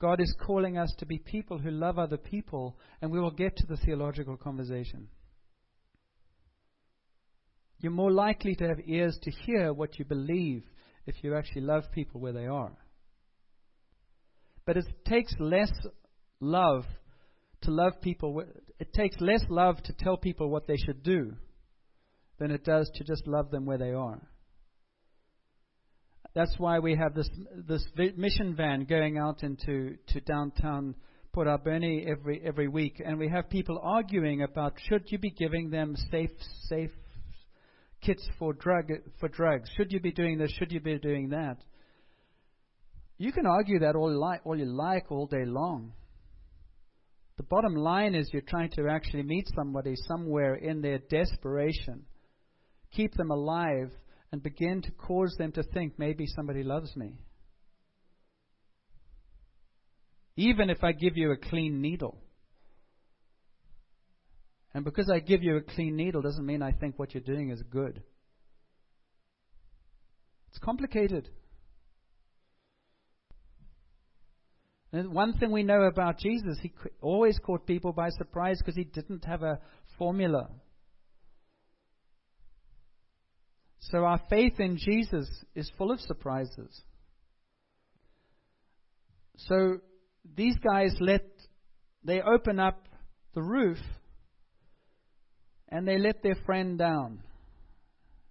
God 0.00 0.20
is 0.20 0.34
calling 0.44 0.76
us 0.76 0.92
to 0.98 1.06
be 1.06 1.18
people 1.18 1.58
who 1.58 1.70
love 1.70 1.98
other 1.98 2.16
people, 2.16 2.76
and 3.00 3.10
we 3.10 3.20
will 3.20 3.30
get 3.30 3.56
to 3.56 3.66
the 3.66 3.76
theological 3.76 4.36
conversation. 4.36 5.08
You're 7.78 7.92
more 7.92 8.10
likely 8.10 8.54
to 8.56 8.68
have 8.68 8.78
ears 8.86 9.18
to 9.22 9.30
hear 9.30 9.72
what 9.72 9.98
you 9.98 10.04
believe 10.04 10.64
if 11.06 11.16
you 11.22 11.34
actually 11.34 11.62
love 11.62 11.84
people 11.92 12.20
where 12.20 12.32
they 12.32 12.46
are. 12.46 12.72
But 14.66 14.78
it 14.78 14.86
takes 15.06 15.34
less 15.38 15.70
love 16.40 16.84
to 17.62 17.70
love 17.70 18.00
people. 18.00 18.42
It 18.78 18.92
takes 18.92 19.20
less 19.20 19.42
love 19.48 19.82
to 19.84 19.92
tell 19.92 20.16
people 20.16 20.48
what 20.48 20.66
they 20.66 20.76
should 20.76 21.02
do 21.02 21.34
than 22.38 22.50
it 22.50 22.64
does 22.64 22.90
to 22.94 23.04
just 23.04 23.26
love 23.26 23.50
them 23.50 23.66
where 23.66 23.78
they 23.78 23.92
are. 23.92 24.20
That's 26.34 26.54
why 26.58 26.80
we 26.80 26.96
have 26.96 27.14
this 27.14 27.30
this 27.68 27.84
mission 28.16 28.56
van 28.56 28.86
going 28.86 29.18
out 29.18 29.44
into 29.44 29.96
to 30.08 30.20
downtown 30.20 30.96
Port 31.32 31.46
Alberni 31.46 32.06
every 32.08 32.42
every 32.44 32.66
week, 32.66 33.00
and 33.04 33.18
we 33.18 33.28
have 33.28 33.48
people 33.48 33.80
arguing 33.80 34.42
about 34.42 34.74
should 34.88 35.04
you 35.12 35.18
be 35.18 35.30
giving 35.30 35.70
them 35.70 35.94
safe 36.10 36.30
safe 36.68 36.90
kits 38.02 38.26
for 38.38 38.52
drug 38.52 38.90
for 39.20 39.28
drugs? 39.28 39.70
Should 39.76 39.92
you 39.92 40.00
be 40.00 40.10
doing 40.10 40.36
this? 40.36 40.50
Should 40.58 40.72
you 40.72 40.80
be 40.80 40.98
doing 40.98 41.28
that? 41.28 41.58
You 43.16 43.30
can 43.30 43.46
argue 43.46 43.78
that 43.80 43.94
all 43.94 44.12
like 44.12 44.40
all 44.44 44.58
you 44.58 44.64
like 44.64 45.12
all 45.12 45.26
day 45.26 45.44
long. 45.44 45.92
The 47.36 47.44
bottom 47.44 47.76
line 47.76 48.16
is 48.16 48.28
you're 48.32 48.42
trying 48.42 48.70
to 48.70 48.88
actually 48.88 49.22
meet 49.22 49.48
somebody 49.54 49.94
somewhere 50.08 50.56
in 50.56 50.82
their 50.82 50.98
desperation, 50.98 52.06
keep 52.92 53.14
them 53.14 53.30
alive, 53.30 53.90
and 54.34 54.42
begin 54.42 54.82
to 54.82 54.90
cause 54.90 55.36
them 55.38 55.52
to 55.52 55.62
think 55.62 55.96
maybe 55.96 56.26
somebody 56.26 56.64
loves 56.64 56.96
me. 56.96 57.20
Even 60.34 60.70
if 60.70 60.82
I 60.82 60.90
give 60.90 61.16
you 61.16 61.30
a 61.30 61.36
clean 61.36 61.80
needle. 61.80 62.18
And 64.74 64.84
because 64.84 65.08
I 65.08 65.20
give 65.20 65.44
you 65.44 65.56
a 65.56 65.60
clean 65.60 65.94
needle 65.94 66.20
doesn't 66.20 66.44
mean 66.44 66.62
I 66.62 66.72
think 66.72 66.98
what 66.98 67.14
you're 67.14 67.22
doing 67.22 67.50
is 67.50 67.62
good. 67.70 68.02
It's 70.48 70.58
complicated. 70.58 71.28
And 74.92 75.12
one 75.12 75.34
thing 75.34 75.52
we 75.52 75.62
know 75.62 75.82
about 75.82 76.18
Jesus, 76.18 76.58
he 76.60 76.72
always 77.00 77.38
caught 77.38 77.68
people 77.68 77.92
by 77.92 78.08
surprise 78.08 78.58
because 78.58 78.74
he 78.74 78.82
didn't 78.82 79.24
have 79.26 79.44
a 79.44 79.60
formula. 79.96 80.48
So 83.90 84.04
our 84.04 84.20
faith 84.30 84.60
in 84.60 84.78
Jesus 84.78 85.28
is 85.54 85.70
full 85.76 85.90
of 85.90 86.00
surprises. 86.00 86.80
So 89.36 89.78
these 90.36 90.56
guys 90.56 90.94
let, 91.00 91.24
they 92.02 92.20
open 92.22 92.58
up 92.58 92.88
the 93.34 93.42
roof 93.42 93.78
and 95.68 95.86
they 95.86 95.98
let 95.98 96.22
their 96.22 96.36
friend 96.46 96.78
down. 96.78 97.22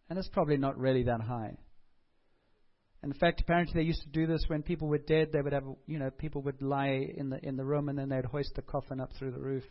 And 0.10 0.18
it's 0.18 0.30
probably 0.30 0.58
not 0.58 0.78
really 0.78 1.04
that 1.04 1.22
high. 1.22 1.58
In 3.04 3.14
fact, 3.14 3.42
apparently 3.42 3.74
they 3.76 3.86
used 3.86 4.02
to 4.04 4.10
do 4.10 4.26
this 4.26 4.46
when 4.48 4.64
people 4.64 4.88
were 4.88 4.98
dead. 4.98 5.30
They 5.32 5.42
would 5.42 5.54
have, 5.54 5.66
you 5.88 6.00
know, 6.00 6.10
people 6.10 6.42
would 6.44 6.62
lie 6.62 7.06
in 7.16 7.30
the 7.30 7.46
in 7.46 7.58
the 7.58 7.66
room, 7.66 7.90
and 7.90 8.00
then 8.00 8.08
they'd 8.08 8.24
hoist 8.24 8.54
the 8.56 8.62
coffin 8.62 9.02
up 9.02 9.12
through 9.20 9.32
the 9.32 9.42
roof, 9.42 9.64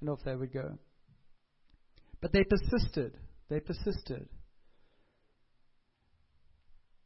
and 0.00 0.10
off 0.10 0.18
they 0.24 0.34
would 0.34 0.52
go. 0.52 0.76
But 2.20 2.32
they 2.32 2.44
persisted. 2.44 3.16
They 3.48 3.60
persisted. 3.60 4.28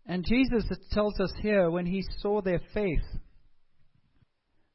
And 0.06 0.24
Jesus 0.24 0.64
tells 0.92 1.18
us 1.20 1.32
here 1.40 1.70
when 1.70 1.86
he 1.86 2.02
saw 2.18 2.40
their 2.40 2.60
faith, 2.74 3.04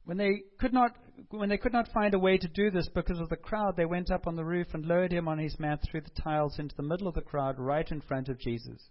when 0.04 0.16
they 0.16 0.42
could 0.58 0.72
not 0.72 0.92
when 1.30 1.48
they 1.48 1.56
could 1.56 1.72
not 1.72 1.88
find 1.94 2.14
a 2.14 2.18
way 2.18 2.36
to 2.36 2.48
do 2.48 2.70
this 2.70 2.88
because 2.94 3.18
of 3.18 3.28
the 3.30 3.36
crowd, 3.36 3.74
they 3.76 3.86
went 3.86 4.10
up 4.10 4.26
on 4.26 4.36
the 4.36 4.44
roof 4.44 4.66
and 4.74 4.84
lowered 4.84 5.12
him 5.12 5.28
on 5.28 5.38
his 5.38 5.58
mat 5.58 5.80
through 5.82 6.02
the 6.02 6.22
tiles 6.22 6.58
into 6.58 6.76
the 6.76 6.82
middle 6.82 7.08
of 7.08 7.14
the 7.14 7.22
crowd, 7.22 7.58
right 7.58 7.90
in 7.90 8.02
front 8.02 8.28
of 8.28 8.38
Jesus. 8.38 8.90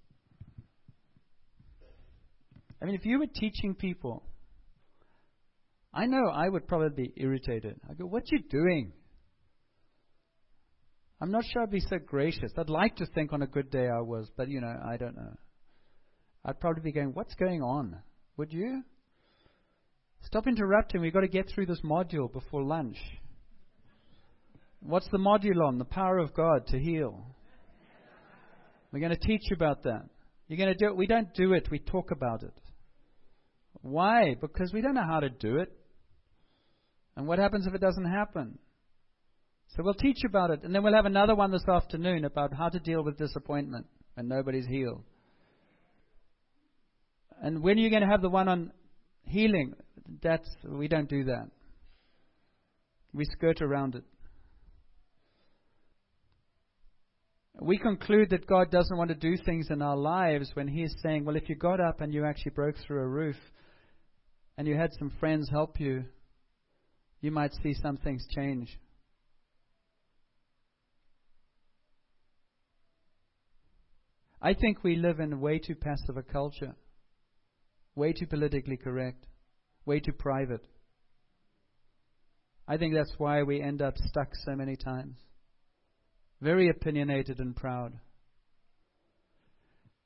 I 2.82 2.86
mean, 2.86 2.96
if 2.96 3.06
you 3.06 3.20
were 3.20 3.28
teaching 3.28 3.76
people, 3.76 4.24
I 5.94 6.08
know 6.08 6.30
I 6.34 6.50
would 6.50 6.68
probably 6.68 7.06
be 7.06 7.14
irritated. 7.16 7.80
I 7.90 7.94
go, 7.94 8.06
"What 8.06 8.32
you 8.32 8.40
doing?" 8.50 8.92
I'm 11.22 11.32
not 11.32 11.46
sure 11.46 11.62
I'd 11.64 11.72
be 11.72 11.80
so 11.80 11.98
gracious. 11.98 12.52
I'd 12.58 12.70
like 12.70 12.98
to 12.98 13.06
think 13.06 13.32
on 13.32 13.42
a 13.42 13.48
good 13.48 13.72
day 13.72 13.88
I 13.88 14.02
was, 14.02 14.30
but 14.36 14.50
you 14.50 14.60
know, 14.60 14.76
I 14.86 14.98
don't 14.98 15.16
know. 15.16 15.36
I'd 16.46 16.60
probably 16.60 16.84
be 16.84 16.92
going, 16.92 17.14
What's 17.14 17.34
going 17.36 17.62
on? 17.62 17.98
Would 18.38 18.54
you? 18.54 18.84
Stop 20.22 20.48
interrupting. 20.48 21.02
We've 21.02 21.14
got 21.14 21.22
to 21.22 21.28
get 21.28 21.50
through 21.50 21.66
this 21.66 21.82
module 21.84 22.32
before 22.32 22.64
lunch. 22.64 22.98
What's 24.82 25.08
the 25.12 25.18
module 25.18 25.66
on? 25.66 25.78
The 25.78 25.86
power 25.86 26.20
of 26.20 26.34
God 26.34 26.68
to 26.68 26.80
heal. 26.80 27.26
We're 28.92 29.00
going 29.00 29.12
to 29.12 29.28
teach 29.28 29.42
you 29.50 29.56
about 29.56 29.84
that. 29.84 30.04
You're 30.48 30.58
going 30.58 30.74
to 30.74 30.78
do 30.78 30.88
it. 30.88 30.96
We 30.96 31.08
don't 31.08 31.34
do 31.34 31.54
it, 31.54 31.68
we 31.72 31.80
talk 31.80 32.12
about 32.12 32.44
it. 32.44 32.54
Why? 33.82 34.36
Because 34.40 34.72
we 34.74 34.82
don't 34.82 34.94
know 34.94 35.06
how 35.08 35.20
to 35.20 35.30
do 35.30 35.58
it. 35.58 35.72
And 37.16 37.28
what 37.28 37.40
happens 37.40 37.66
if 37.68 37.74
it 37.74 37.82
doesn't 37.82 38.06
happen? 38.06 38.58
So 39.76 39.84
we'll 39.84 39.94
teach 39.94 40.18
you 40.24 40.30
about 40.30 40.52
it. 40.52 40.64
And 40.64 40.74
then 40.74 40.84
we'll 40.84 40.94
have 40.94 41.06
another 41.06 41.36
one 41.36 41.52
this 41.52 41.68
afternoon 41.68 42.26
about 42.26 42.54
how 42.54 42.70
to 42.70 42.80
deal 42.80 43.04
with 43.04 43.18
disappointment 43.18 43.86
when 44.14 44.28
nobody's 44.28 44.68
healed. 44.68 45.04
And 47.42 47.62
when 47.62 47.78
are 47.78 47.82
you 47.82 47.90
going 47.90 48.02
to 48.02 48.08
have 48.08 48.22
the 48.22 48.30
one 48.30 48.48
on 48.48 48.72
healing? 49.24 49.74
That's 50.22 50.50
we 50.64 50.88
don't 50.88 51.10
do 51.10 51.26
that. 51.26 51.50
We 53.14 53.26
skirt 53.26 53.62
around 53.62 53.96
it. 53.96 54.04
We 57.62 57.78
conclude 57.78 58.32
that 58.32 58.48
God 58.48 58.70
doesn't 58.70 58.98
want 58.98 59.10
to 59.10 59.16
do 59.16 59.38
things 59.38 59.68
in 59.70 59.82
our 59.82 59.96
lives 59.96 60.52
when 60.56 60.68
He 60.68 60.84
is 60.84 60.94
saying, 61.02 61.24
well, 61.24 61.38
if 61.38 61.48
you 61.48 61.56
got 61.56 61.80
up 61.80 62.02
and 62.02 62.14
you 62.14 62.26
actually 62.26 62.52
broke 62.52 62.76
through 62.86 63.02
a 63.02 63.08
roof 63.08 63.38
and 64.58 64.68
you 64.68 64.76
had 64.76 64.92
some 65.00 65.12
friends 65.20 65.50
help 65.50 65.80
you, 65.80 66.04
you 67.22 67.32
might 67.32 67.54
see 67.64 67.74
some 67.74 67.98
things 67.98 68.26
change. 68.36 68.78
I 74.42 74.54
think 74.54 74.84
we 74.84 74.98
live 74.98 75.20
in 75.20 75.40
way 75.40 75.60
too 75.60 75.76
passive 75.76 76.18
a 76.18 76.24
culture 76.24 76.76
way 77.96 78.14
too 78.14 78.28
politically 78.28 78.78
correct, 78.78 79.26
way 79.86 80.00
too 80.00 80.12
private. 80.12 80.66
I 82.68 82.78
think 82.78 82.94
that's 82.94 83.14
why 83.18 83.44
we 83.44 83.62
end 83.62 83.82
up 83.82 83.96
stuck 83.98 84.30
so 84.46 84.56
many 84.56 84.76
times. 84.76 85.18
Very 86.42 86.70
opinionated 86.70 87.40
and 87.40 87.56
proud. 87.56 87.94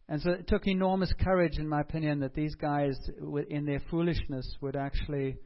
And 0.08 0.22
so 0.22 0.32
it 0.32 0.48
took 0.48 0.68
enormous 0.68 1.14
courage, 1.24 1.58
in 1.58 1.70
my 1.70 1.82
opinion, 1.82 2.20
that 2.22 2.34
these 2.34 2.56
guys, 2.56 2.98
in 3.50 3.66
their 3.66 3.82
foolishness, 3.92 4.58
would 4.60 4.76
actually 4.76 5.38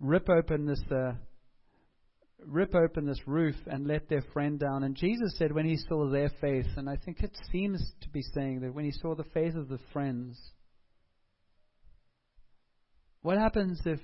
rip 0.00 0.28
open 0.30 0.64
this, 0.64 0.80
uh, 0.92 1.14
rip 2.46 2.74
open 2.74 3.04
this 3.04 3.20
roof 3.26 3.56
and 3.66 3.86
let 3.86 4.08
their 4.08 4.22
friend 4.32 4.60
down. 4.60 4.84
And 4.84 4.94
Jesus 4.94 5.36
said, 5.36 5.52
when 5.52 5.66
he 5.66 5.76
saw 5.76 6.08
their 6.08 6.30
faith, 6.40 6.68
and 6.76 6.88
I 6.88 6.96
think 7.04 7.20
it 7.20 7.36
seems 7.50 7.84
to 8.02 8.08
be 8.10 8.22
saying 8.22 8.60
that 8.60 8.72
when 8.72 8.84
he 8.84 8.92
saw 8.92 9.16
the 9.16 9.24
faith 9.34 9.56
of 9.56 9.68
the 9.68 9.80
friends, 9.92 10.38
what 13.24 13.38
happens 13.38 13.80
if 13.86 14.00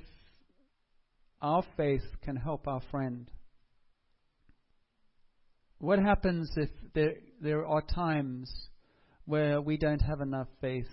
our 1.42 1.62
faith 1.76 2.00
can 2.22 2.36
help 2.36 2.66
our 2.66 2.80
friend? 2.90 3.30
What 5.76 5.98
happens 5.98 6.50
if 6.56 6.70
there, 6.94 7.16
there 7.38 7.66
are 7.66 7.82
times 7.82 8.50
where 9.26 9.60
we 9.60 9.76
don't 9.76 10.00
have 10.00 10.22
enough 10.22 10.48
faith. 10.62 10.88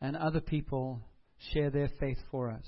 And 0.00 0.16
other 0.16 0.40
people 0.40 1.00
share 1.52 1.70
their 1.70 1.90
faith 2.00 2.18
for 2.32 2.50
us. 2.50 2.66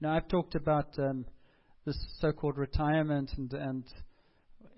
Now, 0.00 0.14
I've 0.14 0.28
talked 0.28 0.54
about 0.54 0.96
um, 1.00 1.26
this 1.84 1.98
so 2.20 2.30
called 2.30 2.56
retirement, 2.56 3.32
and, 3.36 3.52
and 3.52 3.84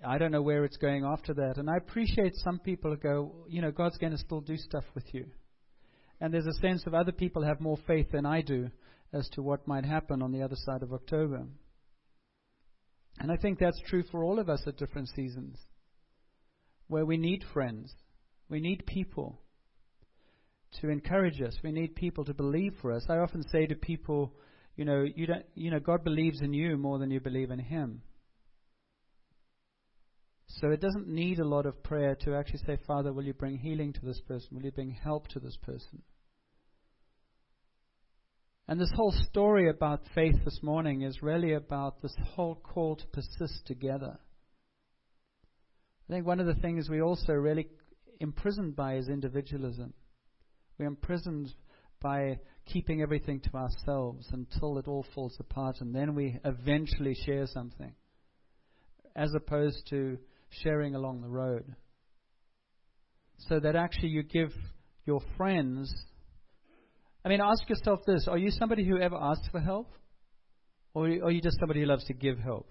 I 0.03 0.17
don't 0.17 0.31
know 0.31 0.41
where 0.41 0.65
it's 0.65 0.77
going 0.77 1.03
after 1.03 1.33
that. 1.35 1.57
And 1.57 1.69
I 1.69 1.77
appreciate 1.77 2.35
some 2.35 2.59
people 2.59 2.95
go, 2.95 3.45
you 3.47 3.61
know, 3.61 3.71
God's 3.71 3.97
going 3.97 4.11
to 4.11 4.17
still 4.17 4.41
do 4.41 4.57
stuff 4.57 4.83
with 4.93 5.05
you. 5.13 5.25
And 6.19 6.33
there's 6.33 6.47
a 6.47 6.53
sense 6.53 6.85
of 6.87 6.93
other 6.93 7.11
people 7.11 7.43
have 7.43 7.59
more 7.59 7.77
faith 7.85 8.11
than 8.11 8.25
I 8.25 8.41
do 8.41 8.69
as 9.13 9.27
to 9.33 9.41
what 9.41 9.67
might 9.67 9.85
happen 9.85 10.21
on 10.21 10.31
the 10.31 10.41
other 10.41 10.55
side 10.55 10.81
of 10.81 10.93
October. 10.93 11.45
And 13.19 13.31
I 13.31 13.37
think 13.37 13.59
that's 13.59 13.81
true 13.87 14.03
for 14.11 14.23
all 14.23 14.39
of 14.39 14.49
us 14.49 14.63
at 14.67 14.77
different 14.77 15.09
seasons, 15.09 15.57
where 16.87 17.05
we 17.05 17.17
need 17.17 17.43
friends, 17.53 17.93
we 18.49 18.59
need 18.59 18.85
people 18.85 19.39
to 20.81 20.89
encourage 20.89 21.41
us, 21.41 21.55
we 21.63 21.71
need 21.71 21.95
people 21.95 22.25
to 22.25 22.33
believe 22.33 22.73
for 22.81 22.91
us. 22.91 23.05
I 23.09 23.17
often 23.17 23.43
say 23.49 23.65
to 23.67 23.75
people, 23.75 24.33
you 24.75 24.83
know, 24.83 25.05
you 25.15 25.25
don't, 25.25 25.45
you 25.55 25.71
know, 25.71 25.79
God 25.79 26.03
believes 26.03 26.41
in 26.41 26.53
you 26.53 26.77
more 26.77 26.99
than 26.99 27.11
you 27.11 27.21
believe 27.21 27.51
in 27.51 27.59
Him. 27.59 28.01
So 30.47 30.69
it 30.69 30.79
doesn't 30.79 31.07
need 31.07 31.39
a 31.39 31.47
lot 31.47 31.65
of 31.65 31.83
prayer 31.83 32.15
to 32.21 32.35
actually 32.35 32.61
say, 32.65 32.77
Father, 32.87 33.11
will 33.11 33.25
you 33.25 33.33
bring 33.33 33.57
healing 33.57 33.93
to 33.93 34.05
this 34.05 34.21
person? 34.21 34.49
Will 34.51 34.63
you 34.63 34.71
bring 34.71 34.91
help 34.91 35.27
to 35.29 35.39
this 35.39 35.57
person? 35.57 36.01
And 38.67 38.79
this 38.79 38.91
whole 38.95 39.13
story 39.29 39.69
about 39.69 40.01
faith 40.15 40.43
this 40.43 40.59
morning 40.63 41.03
is 41.03 41.21
really 41.21 41.53
about 41.53 42.01
this 42.01 42.15
whole 42.33 42.55
call 42.55 42.95
to 42.95 43.07
persist 43.07 43.65
together. 43.65 44.17
I 46.09 46.13
think 46.13 46.25
one 46.25 46.39
of 46.39 46.47
the 46.47 46.55
things 46.55 46.89
we 46.89 47.01
also 47.01 47.33
really 47.33 47.67
imprisoned 48.19 48.75
by 48.75 48.95
is 48.95 49.07
individualism. 49.07 49.93
We're 50.77 50.87
imprisoned 50.87 51.53
by 52.01 52.39
keeping 52.65 53.01
everything 53.01 53.39
to 53.41 53.55
ourselves 53.55 54.27
until 54.31 54.77
it 54.77 54.87
all 54.87 55.05
falls 55.13 55.37
apart 55.39 55.77
and 55.81 55.93
then 55.93 56.15
we 56.15 56.39
eventually 56.43 57.15
share 57.25 57.47
something, 57.47 57.93
as 59.15 59.33
opposed 59.35 59.87
to 59.89 60.17
sharing 60.63 60.95
along 60.95 61.21
the 61.21 61.29
road. 61.29 61.75
So 63.49 63.59
that 63.59 63.75
actually 63.75 64.09
you 64.09 64.23
give 64.23 64.51
your 65.05 65.21
friends 65.37 65.93
I 67.25 67.29
mean, 67.29 67.41
ask 67.41 67.67
yourself 67.67 68.01
this 68.05 68.27
Are 68.27 68.37
you 68.37 68.51
somebody 68.51 68.85
who 68.87 68.99
ever 68.99 69.17
asks 69.19 69.47
for 69.51 69.59
help? 69.59 69.91
Or 70.93 71.07
are 71.07 71.31
you 71.31 71.41
just 71.41 71.59
somebody 71.59 71.81
who 71.81 71.87
loves 71.87 72.05
to 72.05 72.13
give 72.13 72.37
help? 72.37 72.69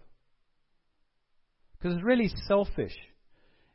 Because 1.76 1.96
it's 1.96 2.04
really 2.04 2.30
selfish. 2.46 2.94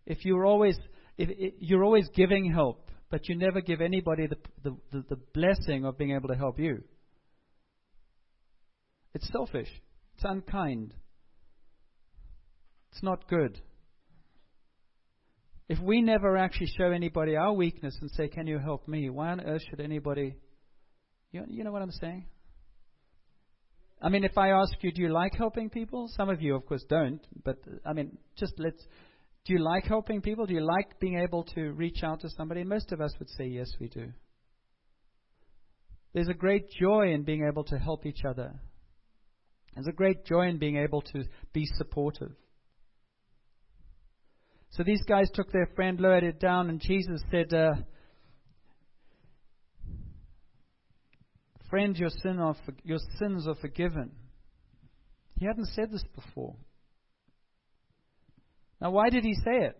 If 0.07 0.25
you're 0.25 0.45
always, 0.45 0.75
if 1.17 1.53
you're 1.59 1.83
always 1.83 2.07
giving 2.15 2.51
help, 2.51 2.89
but 3.11 3.27
you 3.27 3.35
never 3.35 3.61
give 3.61 3.81
anybody 3.81 4.25
the, 4.25 4.37
the, 4.63 4.77
the, 4.91 5.05
the 5.09 5.15
blessing 5.33 5.85
of 5.85 5.97
being 5.97 6.15
able 6.15 6.29
to 6.29 6.35
help 6.35 6.57
you, 6.57 6.83
it's 9.13 9.29
selfish. 9.31 9.69
It's 10.15 10.23
unkind. 10.23 10.95
It's 12.91 13.03
not 13.03 13.27
good. 13.27 13.59
If 15.69 15.79
we 15.79 16.01
never 16.01 16.35
actually 16.35 16.71
show 16.77 16.91
anybody 16.91 17.35
our 17.35 17.53
weakness 17.53 17.95
and 18.01 18.09
say, 18.11 18.27
Can 18.27 18.47
you 18.47 18.59
help 18.59 18.87
me? 18.87 19.09
Why 19.09 19.29
on 19.29 19.39
earth 19.39 19.61
should 19.69 19.79
anybody 19.79 20.35
you, 21.31 21.43
you 21.47 21.63
know 21.63 21.71
what 21.71 21.81
I'm 21.81 21.91
saying? 21.91 22.25
I 24.01 24.09
mean, 24.09 24.23
if 24.23 24.37
I 24.37 24.49
ask 24.49 24.73
you, 24.81 24.91
do 24.91 25.01
you 25.01 25.09
like 25.09 25.33
helping 25.35 25.69
people? 25.69 26.07
Some 26.15 26.29
of 26.29 26.41
you, 26.41 26.55
of 26.55 26.65
course, 26.65 26.83
don't. 26.89 27.19
But 27.43 27.57
I 27.85 27.93
mean, 27.93 28.17
just 28.37 28.53
let's. 28.57 28.81
Do 29.45 29.53
you 29.53 29.59
like 29.59 29.85
helping 29.85 30.21
people? 30.21 30.45
Do 30.45 30.53
you 30.53 30.65
like 30.65 30.99
being 30.99 31.19
able 31.19 31.43
to 31.55 31.71
reach 31.71 32.03
out 32.03 32.21
to 32.21 32.29
somebody? 32.29 32.63
Most 32.63 32.91
of 32.91 33.01
us 33.01 33.11
would 33.19 33.29
say 33.29 33.45
yes, 33.45 33.69
we 33.79 33.87
do. 33.87 34.11
There's 36.13 36.29
a 36.29 36.33
great 36.33 36.69
joy 36.71 37.13
in 37.13 37.23
being 37.23 37.47
able 37.47 37.63
to 37.65 37.77
help 37.77 38.05
each 38.05 38.25
other. 38.27 38.59
There's 39.75 39.87
a 39.87 39.91
great 39.93 40.25
joy 40.25 40.47
in 40.47 40.57
being 40.57 40.77
able 40.77 41.01
to 41.13 41.23
be 41.53 41.65
supportive. 41.77 42.31
So 44.71 44.83
these 44.83 45.03
guys 45.03 45.29
took 45.33 45.51
their 45.51 45.69
friend, 45.75 45.99
lowered 45.99 46.23
it 46.23 46.39
down, 46.39 46.69
and 46.69 46.79
Jesus 46.79 47.21
said, 47.31 47.53
uh, 47.53 47.73
Friend, 51.69 51.95
your, 51.95 52.09
sin 52.09 52.39
are, 52.39 52.55
your 52.83 52.97
sins 53.19 53.47
are 53.47 53.55
forgiven. 53.55 54.11
He 55.37 55.45
hadn't 55.45 55.67
said 55.67 55.91
this 55.91 56.03
before. 56.15 56.55
Now, 58.81 58.91
why 58.91 59.09
did 59.09 59.23
he 59.23 59.35
say 59.35 59.65
it? 59.65 59.77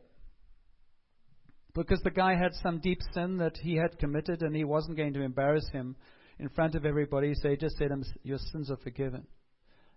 Because 1.73 2.01
the 2.03 2.11
guy 2.11 2.35
had 2.35 2.53
some 2.61 2.79
deep 2.79 2.99
sin 3.13 3.37
that 3.37 3.57
he 3.57 3.75
had 3.75 3.97
committed 3.97 4.41
and 4.41 4.55
he 4.55 4.63
wasn't 4.63 4.97
going 4.97 5.13
to 5.13 5.21
embarrass 5.21 5.67
him 5.71 5.95
in 6.37 6.49
front 6.49 6.75
of 6.75 6.85
everybody, 6.85 7.33
so 7.35 7.49
he 7.49 7.57
just 7.57 7.77
said, 7.77 7.89
Your 8.23 8.37
sins 8.51 8.69
are 8.69 8.77
forgiven. 8.77 9.25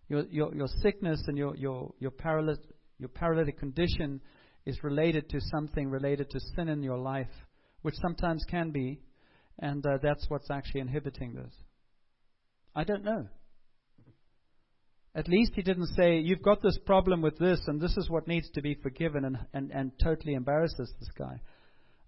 Your, 0.09 0.25
your, 0.31 0.55
your 0.55 0.69
sickness 0.83 1.23
and 1.27 1.37
your, 1.37 1.55
your, 1.57 1.93
your, 1.99 2.11
paralytic, 2.11 2.65
your 2.99 3.09
paralytic 3.09 3.59
condition 3.59 4.21
is 4.65 4.83
related 4.83 5.29
to 5.31 5.41
something 5.41 5.91
related 5.91 6.31
to 6.31 6.41
sin 6.55 6.69
in 6.69 6.83
your 6.83 6.99
life, 6.99 7.31
which 7.83 7.95
sometimes 8.01 8.45
can 8.49 8.71
be, 8.71 9.01
and 9.59 9.85
uh, 9.85 9.99
that's 10.03 10.27
what's 10.29 10.51
actually 10.51 10.81
inhibiting 10.81 11.35
this. 11.35 11.53
I 12.75 12.85
don't 12.85 13.05
know. 13.05 13.27
At 15.15 15.29
least 15.29 15.53
he 15.55 15.63
didn't 15.63 15.89
say, 15.89 16.19
You've 16.19 16.43
got 16.43 16.63
this 16.63 16.79
problem 16.87 17.21
with 17.21 17.39
this, 17.39 17.61
and 17.67 17.81
this 17.81 17.97
is 17.97 18.09
what 18.09 18.27
needs 18.27 18.49
to 18.51 18.63
be 18.63 18.75
forgiven, 18.75 19.25
and, 19.25 19.39
and, 19.53 19.71
and 19.71 19.93
totally 20.03 20.35
embarrasses 20.35 20.91
this 20.99 21.11
guy. 21.19 21.41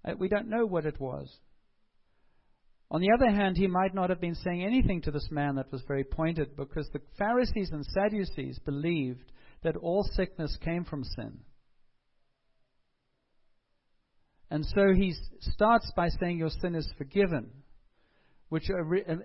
Uh, 0.05 0.14
we 0.19 0.29
don't 0.29 0.49
know 0.49 0.64
what 0.64 0.87
it 0.87 0.99
was. 0.99 1.31
On 2.90 3.01
the 3.01 3.11
other 3.12 3.31
hand, 3.31 3.57
he 3.57 3.67
might 3.67 3.95
not 3.95 4.11
have 4.11 4.21
been 4.21 4.37
saying 4.37 4.62
anything 4.62 5.03
to 5.03 5.11
this 5.11 5.29
man 5.31 5.57
that 5.57 5.73
was 5.73 5.83
very 5.87 6.05
pointed 6.05 6.57
because 6.57 6.88
the 6.93 7.01
Pharisees 7.19 7.71
and 7.73 7.85
Sadducees 7.85 8.59
believed 8.64 9.33
that 9.62 9.77
all 9.77 10.05
sickness 10.12 10.57
came 10.62 10.85
from 10.85 11.03
sin. 11.03 11.40
And 14.55 14.64
so 14.64 14.95
he 14.95 15.12
starts 15.40 15.90
by 15.97 16.09
saying, 16.21 16.38
Your 16.38 16.49
sin 16.49 16.77
is 16.77 16.88
forgiven 16.97 17.51
which 18.51 18.71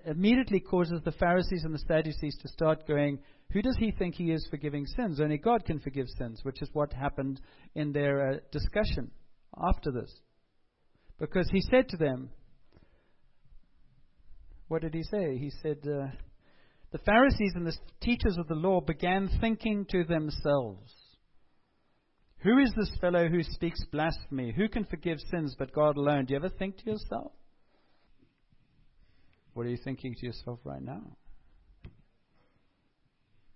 immediately 0.06 0.58
causes 0.58 1.00
the 1.04 1.12
Pharisees 1.12 1.62
and 1.62 1.72
the 1.72 1.84
Sadducees 1.86 2.36
to 2.42 2.48
start 2.48 2.84
going, 2.88 3.20
Who 3.52 3.62
does 3.62 3.76
he 3.78 3.92
think 3.92 4.16
he 4.16 4.32
is 4.32 4.44
forgiving 4.50 4.86
sins? 4.86 5.20
Only 5.20 5.38
God 5.38 5.64
can 5.64 5.78
forgive 5.78 6.08
sins, 6.18 6.40
which 6.42 6.60
is 6.60 6.68
what 6.72 6.92
happened 6.92 7.40
in 7.76 7.92
their 7.92 8.28
uh, 8.28 8.36
discussion 8.50 9.12
after 9.56 9.92
this. 9.92 10.12
Because 11.20 11.48
he 11.52 11.60
said 11.60 11.88
to 11.90 11.96
them, 11.96 12.30
What 14.66 14.82
did 14.82 14.94
he 14.94 15.04
say? 15.04 15.36
He 15.38 15.52
said, 15.62 15.78
uh, 15.84 16.08
The 16.90 16.98
Pharisees 17.06 17.52
and 17.54 17.64
the 17.64 17.76
teachers 18.00 18.36
of 18.36 18.48
the 18.48 18.56
law 18.56 18.80
began 18.80 19.30
thinking 19.40 19.86
to 19.90 20.02
themselves, 20.02 20.92
Who 22.42 22.58
is 22.58 22.72
this 22.74 22.90
fellow 23.00 23.28
who 23.28 23.42
speaks 23.42 23.84
blasphemy? 23.92 24.52
Who 24.56 24.68
can 24.68 24.84
forgive 24.84 25.18
sins 25.30 25.54
but 25.58 25.72
God 25.72 25.96
alone? 25.96 26.24
Do 26.24 26.32
you 26.32 26.38
ever 26.38 26.48
think 26.48 26.78
to 26.78 26.90
yourself? 26.90 27.32
What 29.52 29.66
are 29.66 29.70
you 29.70 29.78
thinking 29.84 30.14
to 30.18 30.26
yourself 30.26 30.58
right 30.64 30.80
now? 30.80 31.02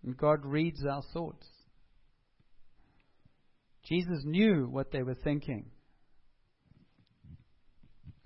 And 0.02 0.16
God 0.16 0.44
reads 0.44 0.84
our 0.84 1.02
thoughts. 1.14 1.46
Jesus 3.88 4.22
knew 4.24 4.68
what 4.70 4.92
they 4.92 5.02
were 5.02 5.14
thinking. 5.14 5.70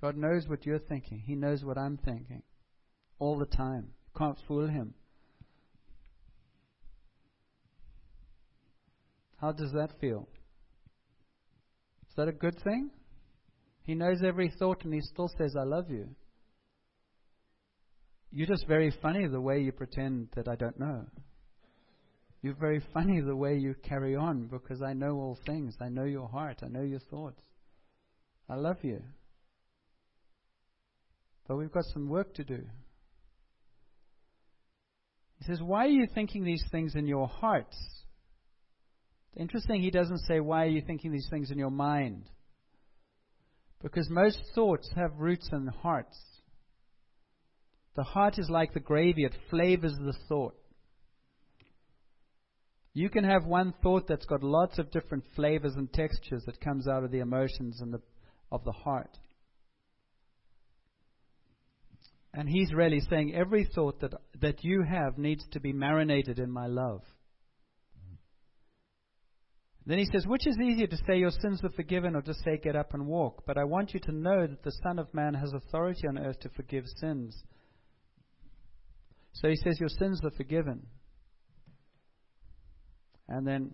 God 0.00 0.16
knows 0.16 0.48
what 0.48 0.66
you're 0.66 0.78
thinking. 0.78 1.22
He 1.24 1.34
knows 1.34 1.64
what 1.64 1.78
I'm 1.78 1.98
thinking 1.98 2.42
all 3.20 3.38
the 3.38 3.46
time. 3.46 3.90
Can't 4.16 4.38
fool 4.48 4.66
him. 4.66 4.94
How 9.40 9.52
does 9.52 9.70
that 9.72 10.00
feel? 10.00 10.28
That 12.18 12.26
a 12.26 12.32
good 12.32 12.60
thing? 12.64 12.90
He 13.84 13.94
knows 13.94 14.24
every 14.24 14.52
thought 14.58 14.82
and 14.84 14.92
he 14.92 15.00
still 15.00 15.30
says, 15.38 15.54
I 15.56 15.62
love 15.62 15.88
you. 15.88 16.08
You're 18.32 18.48
just 18.48 18.66
very 18.66 18.92
funny 19.00 19.28
the 19.28 19.40
way 19.40 19.60
you 19.60 19.70
pretend 19.70 20.30
that 20.34 20.48
I 20.48 20.56
don't 20.56 20.80
know. 20.80 21.04
You're 22.42 22.56
very 22.58 22.82
funny 22.92 23.20
the 23.20 23.36
way 23.36 23.56
you 23.56 23.76
carry 23.84 24.16
on 24.16 24.48
because 24.48 24.82
I 24.82 24.94
know 24.94 25.12
all 25.12 25.38
things. 25.46 25.76
I 25.80 25.90
know 25.90 26.06
your 26.06 26.26
heart. 26.28 26.58
I 26.64 26.66
know 26.66 26.82
your 26.82 26.98
thoughts. 26.98 27.40
I 28.50 28.56
love 28.56 28.78
you. 28.82 29.00
But 31.46 31.56
we've 31.56 31.70
got 31.70 31.84
some 31.94 32.08
work 32.08 32.34
to 32.34 32.42
do. 32.42 32.64
He 35.38 35.44
says, 35.44 35.62
Why 35.62 35.84
are 35.84 35.90
you 35.90 36.08
thinking 36.12 36.42
these 36.42 36.64
things 36.72 36.96
in 36.96 37.06
your 37.06 37.28
hearts? 37.28 37.76
Interesting, 39.36 39.82
he 39.82 39.90
doesn't 39.90 40.20
say, 40.26 40.40
Why 40.40 40.64
are 40.64 40.70
you 40.70 40.82
thinking 40.86 41.12
these 41.12 41.28
things 41.30 41.50
in 41.50 41.58
your 41.58 41.70
mind? 41.70 42.28
Because 43.82 44.08
most 44.10 44.40
thoughts 44.54 44.90
have 44.96 45.18
roots 45.18 45.48
in 45.52 45.66
hearts. 45.66 46.18
The 47.94 48.02
heart 48.02 48.38
is 48.38 48.48
like 48.50 48.74
the 48.74 48.80
gravy, 48.80 49.24
it 49.24 49.34
flavors 49.50 49.94
the 49.98 50.14
thought. 50.28 50.54
You 52.94 53.08
can 53.10 53.22
have 53.24 53.44
one 53.44 53.74
thought 53.82 54.08
that's 54.08 54.26
got 54.26 54.42
lots 54.42 54.78
of 54.78 54.90
different 54.90 55.24
flavors 55.36 55.74
and 55.76 55.92
textures 55.92 56.42
that 56.46 56.60
comes 56.60 56.88
out 56.88 57.04
of 57.04 57.12
the 57.12 57.20
emotions 57.20 57.80
and 57.80 57.94
the, 57.94 58.00
of 58.50 58.64
the 58.64 58.72
heart. 58.72 59.16
And 62.34 62.48
he's 62.48 62.72
really 62.72 63.00
saying 63.08 63.34
every 63.34 63.64
thought 63.64 64.00
that, 64.00 64.14
that 64.40 64.64
you 64.64 64.82
have 64.82 65.18
needs 65.18 65.44
to 65.52 65.60
be 65.60 65.72
marinated 65.72 66.38
in 66.38 66.50
my 66.50 66.66
love. 66.66 67.02
Then 69.88 69.98
he 69.98 70.04
says, 70.04 70.26
Which 70.26 70.46
is 70.46 70.58
easier 70.58 70.86
to 70.86 70.98
say 71.06 71.16
your 71.16 71.30
sins 71.30 71.64
are 71.64 71.70
forgiven 71.70 72.14
or 72.14 72.20
to 72.20 72.34
say 72.34 72.58
get 72.62 72.76
up 72.76 72.92
and 72.92 73.06
walk? 73.06 73.44
But 73.46 73.56
I 73.56 73.64
want 73.64 73.94
you 73.94 74.00
to 74.00 74.12
know 74.12 74.46
that 74.46 74.62
the 74.62 74.78
Son 74.82 74.98
of 74.98 75.12
Man 75.14 75.32
has 75.32 75.50
authority 75.54 76.06
on 76.06 76.18
earth 76.18 76.38
to 76.40 76.50
forgive 76.50 76.84
sins. 77.00 77.34
So 79.32 79.48
he 79.48 79.56
says, 79.56 79.80
Your 79.80 79.88
sins 79.88 80.20
are 80.22 80.30
forgiven. 80.36 80.86
And 83.30 83.46
then 83.46 83.72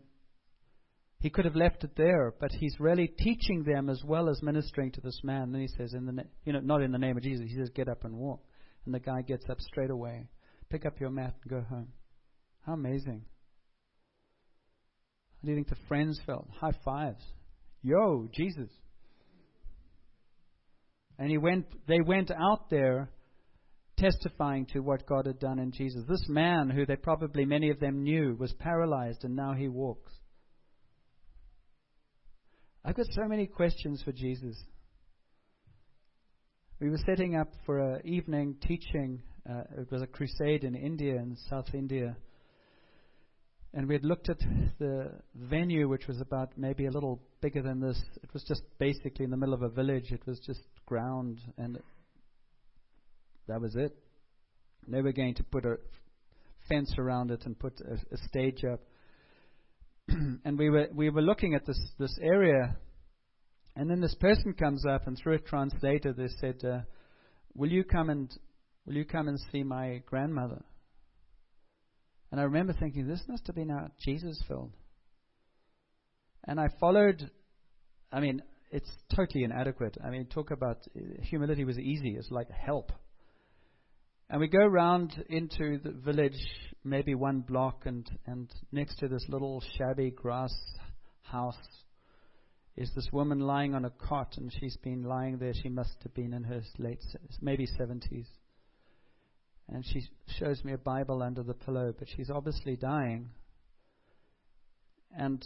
he 1.18 1.30
could 1.30 1.46
have 1.46 1.56
left 1.56 1.82
it 1.82 1.96
there, 1.96 2.32
but 2.38 2.52
he's 2.52 2.76
really 2.78 3.08
teaching 3.08 3.64
them 3.64 3.90
as 3.90 4.00
well 4.04 4.28
as 4.28 4.40
ministering 4.40 4.92
to 4.92 5.00
this 5.00 5.20
man. 5.24 5.50
Then 5.50 5.62
he 5.62 5.68
says, 5.68 5.94
in 5.94 6.06
the 6.06 6.12
na- 6.12 6.22
you 6.44 6.52
know, 6.52 6.60
not 6.60 6.82
in 6.82 6.92
the 6.92 6.98
name 6.98 7.16
of 7.16 7.24
Jesus. 7.24 7.46
He 7.48 7.56
says, 7.56 7.70
"Get 7.70 7.88
up 7.88 8.04
and 8.04 8.14
walk." 8.14 8.40
And 8.84 8.94
the 8.94 9.00
guy 9.00 9.22
gets 9.22 9.48
up 9.50 9.60
straight 9.60 9.90
away. 9.90 10.28
Pick 10.68 10.86
up 10.86 11.00
your 11.00 11.10
mat 11.10 11.34
and 11.42 11.50
go 11.50 11.60
home. 11.62 11.88
How 12.64 12.74
amazing! 12.74 13.24
Think 15.44 15.68
the 15.68 15.76
friends 15.88 16.20
felt? 16.26 16.48
High 16.60 16.72
fives. 16.84 17.24
Yo, 17.82 18.28
Jesus. 18.32 18.70
And 21.18 21.30
he 21.30 21.38
went. 21.38 21.66
They 21.86 22.00
went 22.00 22.30
out 22.30 22.70
there 22.70 23.10
testifying 23.96 24.66
to 24.66 24.80
what 24.80 25.06
God 25.06 25.26
had 25.26 25.38
done 25.38 25.58
in 25.58 25.70
Jesus. 25.70 26.02
This 26.08 26.24
man, 26.28 26.70
who 26.70 26.86
they 26.86 26.96
probably 26.96 27.44
many 27.44 27.70
of 27.70 27.80
them 27.80 28.02
knew, 28.02 28.36
was 28.38 28.52
paralyzed 28.54 29.24
and 29.24 29.36
now 29.36 29.52
he 29.52 29.68
walks. 29.68 30.12
I've 32.84 32.96
got 32.96 33.06
so 33.12 33.26
many 33.26 33.46
questions 33.46 34.02
for 34.04 34.12
Jesus. 34.12 34.56
We 36.80 36.90
were 36.90 36.98
setting 37.06 37.36
up 37.36 37.48
for 37.64 37.78
an 37.78 38.02
evening 38.04 38.56
teaching. 38.60 39.22
Uh, 39.48 39.62
it 39.78 39.90
was 39.90 40.02
a 40.02 40.06
crusade 40.06 40.64
in 40.64 40.74
India, 40.74 41.14
in 41.14 41.36
South 41.48 41.72
India. 41.72 42.16
And 43.76 43.88
we 43.88 43.94
had 43.96 44.04
looked 44.04 44.28
at 44.28 44.38
the 44.78 45.10
venue, 45.34 45.88
which 45.88 46.06
was 46.06 46.20
about 46.20 46.56
maybe 46.56 46.86
a 46.86 46.92
little 46.92 47.20
bigger 47.40 47.60
than 47.60 47.80
this. 47.80 48.00
It 48.22 48.32
was 48.32 48.44
just 48.44 48.62
basically 48.78 49.24
in 49.24 49.32
the 49.32 49.36
middle 49.36 49.54
of 49.54 49.62
a 49.62 49.68
village. 49.68 50.12
It 50.12 50.24
was 50.26 50.38
just 50.46 50.60
ground, 50.86 51.40
and 51.58 51.80
that 53.48 53.60
was 53.60 53.74
it. 53.74 53.92
They 54.86 55.02
were 55.02 55.12
going 55.12 55.34
to 55.34 55.42
put 55.42 55.66
a 55.66 55.78
fence 56.68 56.94
around 56.98 57.32
it 57.32 57.42
and 57.46 57.58
put 57.58 57.80
a, 57.80 57.94
a 57.94 58.18
stage 58.28 58.62
up. 58.64 58.80
and 60.44 60.56
we 60.56 60.70
were 60.70 60.86
we 60.94 61.10
were 61.10 61.22
looking 61.22 61.54
at 61.54 61.66
this 61.66 61.80
this 61.98 62.16
area, 62.22 62.76
and 63.74 63.90
then 63.90 64.00
this 64.00 64.14
person 64.14 64.54
comes 64.54 64.86
up 64.86 65.08
and 65.08 65.18
through 65.18 65.34
a 65.34 65.38
translator 65.40 66.12
they 66.12 66.28
said, 66.40 66.62
uh, 66.64 66.82
"Will 67.56 67.72
you 67.72 67.82
come 67.82 68.08
and 68.08 68.30
will 68.86 68.94
you 68.94 69.04
come 69.04 69.26
and 69.26 69.38
see 69.50 69.64
my 69.64 70.00
grandmother?" 70.06 70.62
And 72.30 72.40
I 72.40 72.44
remember 72.44 72.72
thinking, 72.72 73.06
this 73.06 73.22
must 73.28 73.46
have 73.46 73.56
been 73.56 73.70
our 73.70 73.90
Jesus 74.04 74.42
filled. 74.48 74.72
And 76.44 76.60
I 76.60 76.68
followed. 76.80 77.30
I 78.12 78.20
mean, 78.20 78.42
it's 78.70 78.90
totally 79.14 79.44
inadequate. 79.44 79.96
I 80.04 80.10
mean, 80.10 80.26
talk 80.26 80.50
about 80.50 80.78
humility 81.22 81.64
was 81.64 81.78
easy. 81.78 82.16
It's 82.18 82.30
like 82.30 82.50
help. 82.50 82.92
And 84.30 84.40
we 84.40 84.48
go 84.48 84.64
round 84.64 85.24
into 85.28 85.78
the 85.78 85.92
village, 85.92 86.38
maybe 86.82 87.14
one 87.14 87.40
block, 87.40 87.82
and, 87.84 88.08
and 88.26 88.50
next 88.72 88.98
to 88.98 89.08
this 89.08 89.24
little 89.28 89.62
shabby 89.76 90.10
grass 90.10 90.52
house 91.22 91.56
is 92.76 92.90
this 92.94 93.08
woman 93.12 93.38
lying 93.38 93.74
on 93.74 93.84
a 93.84 93.90
cot, 93.90 94.34
and 94.36 94.52
she's 94.58 94.76
been 94.78 95.04
lying 95.04 95.38
there. 95.38 95.52
She 95.54 95.68
must 95.68 95.96
have 96.02 96.14
been 96.14 96.32
in 96.32 96.42
her 96.44 96.62
late, 96.78 97.04
maybe 97.40 97.68
70s. 97.78 98.26
And 99.68 99.84
she 99.84 100.02
shows 100.38 100.62
me 100.64 100.72
a 100.72 100.78
Bible 100.78 101.22
under 101.22 101.42
the 101.42 101.54
pillow, 101.54 101.92
but 101.98 102.08
she's 102.14 102.30
obviously 102.30 102.76
dying. 102.76 103.30
And 105.16 105.42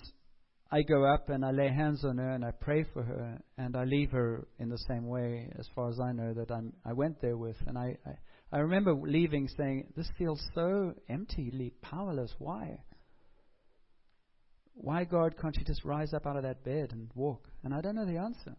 I 0.70 0.82
go 0.82 1.04
up 1.04 1.28
and 1.28 1.44
I 1.44 1.50
lay 1.52 1.68
hands 1.68 2.04
on 2.04 2.18
her 2.18 2.30
and 2.30 2.44
I 2.44 2.50
pray 2.50 2.84
for 2.92 3.02
her, 3.02 3.38
and 3.56 3.76
I 3.76 3.84
leave 3.84 4.10
her 4.10 4.46
in 4.58 4.68
the 4.68 4.78
same 4.88 5.06
way, 5.06 5.50
as 5.58 5.68
far 5.74 5.88
as 5.88 6.00
I 6.00 6.12
know, 6.12 6.34
that 6.34 6.50
I'm, 6.50 6.72
I 6.84 6.92
went 6.92 7.20
there 7.20 7.36
with. 7.36 7.56
And 7.66 7.78
I, 7.78 7.96
I 8.04 8.12
I 8.50 8.58
remember 8.58 8.94
leaving 8.94 9.48
saying, 9.56 9.92
This 9.94 10.10
feels 10.16 10.42
so 10.54 10.94
emptily 11.08 11.72
powerless. 11.82 12.34
Why? 12.38 12.80
Why, 14.74 15.04
God, 15.04 15.34
can't 15.40 15.56
you 15.56 15.64
just 15.64 15.84
rise 15.84 16.14
up 16.14 16.26
out 16.26 16.36
of 16.36 16.44
that 16.44 16.64
bed 16.64 16.92
and 16.92 17.10
walk? 17.14 17.48
And 17.64 17.74
I 17.74 17.80
don't 17.80 17.96
know 17.96 18.06
the 18.06 18.18
answer. 18.18 18.56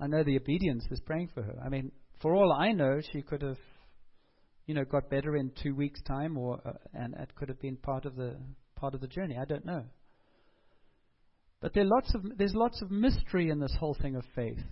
I 0.00 0.08
know 0.08 0.22
the 0.22 0.36
obedience 0.36 0.84
is 0.90 1.00
praying 1.00 1.30
for 1.32 1.42
her. 1.42 1.54
I 1.64 1.68
mean, 1.68 1.90
for 2.20 2.34
all 2.34 2.52
I 2.52 2.72
know, 2.72 3.00
she 3.12 3.22
could 3.22 3.42
have, 3.42 3.58
you 4.68 4.74
know, 4.74 4.84
got 4.84 5.08
better 5.08 5.34
in 5.34 5.50
two 5.60 5.74
weeks' 5.74 6.02
time, 6.02 6.36
or 6.36 6.60
uh, 6.64 6.72
and 6.92 7.14
it 7.14 7.34
could 7.34 7.48
have 7.48 7.58
been 7.58 7.76
part 7.78 8.04
of 8.04 8.14
the 8.16 8.36
part 8.76 8.94
of 8.94 9.00
the 9.00 9.08
journey. 9.08 9.36
I 9.40 9.46
don't 9.46 9.64
know. 9.64 9.82
But 11.60 11.72
there 11.74 11.86
lots 11.86 12.14
of, 12.14 12.22
there's 12.36 12.54
lots 12.54 12.82
of 12.82 12.90
mystery 12.90 13.48
in 13.48 13.58
this 13.58 13.74
whole 13.80 13.96
thing 14.00 14.14
of 14.14 14.24
faith. 14.36 14.62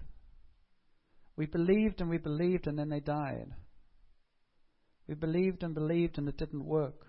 We 1.35 1.47
believed 1.47 2.01
and 2.01 2.11
we 2.11 2.19
believed 2.19 2.67
and 2.67 2.79
then 2.79 2.91
they 2.91 3.01
died. 3.01 3.49
We 5.09 5.15
believed 5.15 5.63
and 5.63 5.75
believed 5.75 6.19
and 6.19 6.29
it 6.29 6.37
didn't 6.37 6.65
work. 6.65 7.07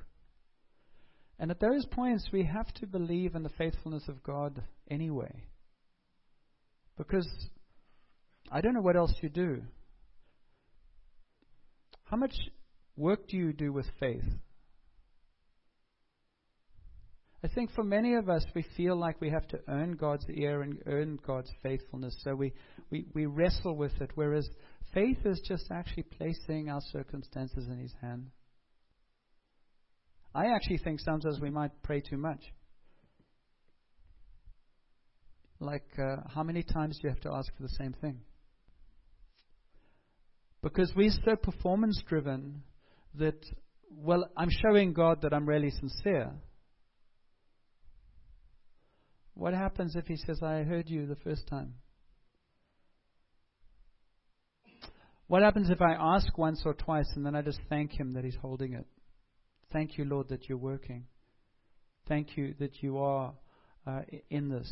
And 1.40 1.52
at 1.52 1.60
those 1.60 1.86
points, 1.92 2.30
we 2.34 2.44
have 2.44 2.74
to 2.76 2.88
believe 2.88 3.36
in 3.36 3.44
the 3.44 3.50
faithfulness 3.50 4.08
of 4.08 4.24
God 4.24 4.64
anyway. 4.90 5.44
Because 6.98 7.28
I 8.52 8.62
don't 8.62 8.74
know 8.74 8.82
what 8.82 8.96
else 8.96 9.14
you 9.22 9.30
do. 9.30 9.62
How 12.06 12.18
much 12.18 12.34
work 12.98 13.28
do 13.30 13.38
you 13.38 13.54
do 13.54 13.72
with 13.72 13.86
faith? 14.00 14.26
I 17.44 17.48
think 17.48 17.72
for 17.72 17.84
many 17.84 18.16
of 18.16 18.30
us, 18.30 18.44
we 18.56 18.66
feel 18.76 18.98
like 18.98 19.22
we 19.22 19.30
have 19.30 19.48
to 19.50 19.60
earn 19.68 19.96
God's 19.96 20.26
ear 20.30 20.64
and 20.64 20.82
earn 20.88 21.20
God's 21.26 21.52
faithfulness. 21.62 22.20
So 22.24 22.36
we, 22.36 22.52
we, 22.90 23.06
we 23.14 23.26
wrestle 23.28 23.76
with 23.76 24.02
it, 24.02 24.10
whereas 24.16 24.50
faith 24.94 25.20
is 25.24 25.40
just 25.48 25.66
actually 25.72 26.04
placing 26.04 26.70
our 26.70 26.82
circumstances 26.92 27.68
in 27.68 27.78
His 27.78 27.94
hand. 28.02 28.32
I 30.34 30.48
actually 30.48 30.80
think 30.80 31.00
sometimes 31.00 31.40
we 31.40 31.52
might 31.52 31.72
pray 31.84 32.02
too 32.02 32.18
much. 32.18 32.42
Like, 35.60 35.88
uh, 35.98 36.18
how 36.34 36.44
many 36.44 36.64
times 36.64 36.98
do 36.98 37.08
you 37.08 37.14
have 37.14 37.22
to 37.22 37.32
ask 37.32 37.56
for 37.56 37.64
the 37.64 37.70
same 37.70 37.94
thing? 38.02 38.20
Because 40.62 40.92
we're 40.96 41.12
so 41.24 41.36
performance 41.36 42.02
driven 42.08 42.64
that, 43.18 43.46
well, 43.90 44.30
I'm 44.36 44.50
showing 44.50 44.94
God 44.94 45.22
that 45.22 45.34
I'm 45.34 45.48
really 45.48 45.72
sincere. 45.72 46.32
What 49.34 49.54
happens 49.54 49.96
if 49.96 50.08
he 50.08 50.18
says, 50.18 50.42
I 50.42 50.64
heard 50.64 50.90
you 50.90 51.06
the 51.06 51.16
first 51.16 51.48
time? 51.48 51.76
What 55.28 55.44
happens 55.44 55.70
if 55.70 55.82
I 55.82 55.94
ask 56.00 56.38
once 56.38 56.62
or 56.66 56.74
twice 56.74 57.10
and 57.16 57.26
then 57.26 57.36
I 57.36 57.42
just 57.42 57.60
thank 57.70 57.92
him 57.92 58.14
that 58.14 58.24
he's 58.24 58.38
holding 58.42 58.74
it? 58.74 58.86
Thank 59.74 59.98
you, 59.98 60.06
Lord, 60.06 60.30
that 60.30 60.48
you're 60.48 60.58
working. 60.58 61.06
Thank 62.08 62.38
you 62.38 62.56
that 62.60 62.82
you 62.82 62.98
are 63.00 63.34
uh, 63.86 64.02
in 64.30 64.50
this. 64.50 64.72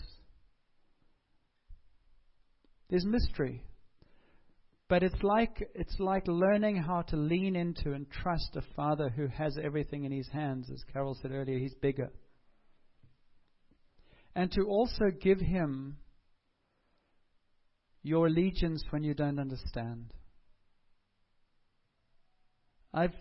There's 2.90 3.06
mystery. 3.06 3.62
But 4.88 5.02
it's 5.02 5.24
like 5.24 5.70
it's 5.74 6.00
like 6.00 6.28
learning 6.28 6.78
how 6.78 7.02
to 7.04 7.16
lean 7.16 7.56
into 7.56 7.94
and 7.94 8.10
trust 8.10 8.56
a 8.56 8.62
father 8.76 9.10
who 9.10 9.28
has 9.28 9.58
everything 9.58 10.04
in 10.04 10.12
his 10.12 10.28
hands. 10.30 10.70
As 10.72 10.84
Carol 10.94 11.18
said 11.22 11.32
earlier, 11.32 11.58
he's 11.58 11.74
bigger 11.74 12.12
and 14.36 14.52
to 14.52 14.64
also 14.64 15.06
give 15.22 15.40
Him 15.40 15.98
your 18.04 18.28
allegiance 18.28 18.84
when 18.90 19.04
you 19.04 19.14
don't 19.14 19.40
understand. 19.40 20.14
I've 22.94 23.16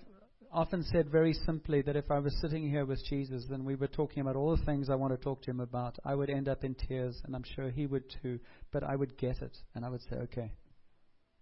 often 0.52 0.84
said 0.92 1.10
very 1.10 1.32
simply 1.32 1.82
that 1.82 1.96
if 1.96 2.10
I 2.10 2.18
was 2.18 2.38
sitting 2.40 2.68
here 2.68 2.84
with 2.84 3.02
Jesus 3.08 3.46
and 3.50 3.64
we 3.64 3.76
were 3.76 3.88
talking 3.88 4.20
about 4.20 4.36
all 4.36 4.56
the 4.56 4.64
things 4.64 4.90
I 4.90 4.94
want 4.94 5.12
to 5.12 5.24
talk 5.24 5.42
to 5.42 5.50
him 5.50 5.60
about, 5.60 5.96
I 6.04 6.14
would 6.14 6.30
end 6.30 6.48
up 6.48 6.64
in 6.64 6.74
tears, 6.74 7.20
and 7.24 7.34
I'm 7.34 7.44
sure 7.56 7.70
he 7.70 7.86
would 7.86 8.04
too. 8.22 8.38
But 8.72 8.84
I 8.84 8.94
would 8.94 9.16
get 9.16 9.40
it, 9.40 9.56
and 9.74 9.84
I 9.84 9.88
would 9.88 10.02
say, 10.02 10.16
okay, 10.16 10.52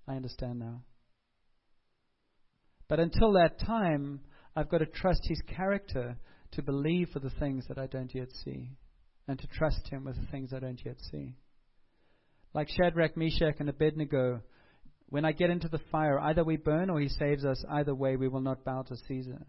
I 0.07 0.15
understand 0.15 0.59
now. 0.59 0.83
But 2.89 3.01
until 3.01 3.33
that 3.33 3.61
time, 3.61 4.21
I've 4.55 4.69
got 4.69 4.79
to 4.79 4.87
trust 4.87 5.23
his 5.25 5.41
character 5.57 6.17
to 6.53 6.63
believe 6.63 7.09
for 7.11 7.21
the 7.21 7.31
things 7.31 7.65
that 7.69 7.79
I 7.79 7.87
don't 7.87 8.15
yet 8.15 8.29
see 8.45 8.71
and 9.29 9.39
to 9.39 9.47
trust 9.47 9.89
Him 9.89 10.05
with 10.05 10.17
the 10.17 10.27
things 10.31 10.53
I 10.53 10.59
don't 10.59 10.81
yet 10.85 10.97
see. 11.11 11.37
Like 12.55 12.69
Shadrach, 12.69 13.17
Meshach, 13.17 13.57
and 13.61 13.69
Abednego, 13.69 14.43
when 15.07 15.25
I 15.25 15.33
get 15.33 15.51
into 15.51 15.69
the 15.69 15.81
fire, 15.91 16.19
either 16.21 16.45
we 16.45 16.57
burn 16.57 16.91
or 16.91 17.01
He 17.01 17.09
saves 17.09 17.45
us. 17.45 17.65
Either 17.71 17.95
way, 17.95 18.17
we 18.17 18.29
will 18.29 18.41
not 18.41 18.65
bow 18.65 18.83
to 18.83 18.97
Caesar. 19.09 19.47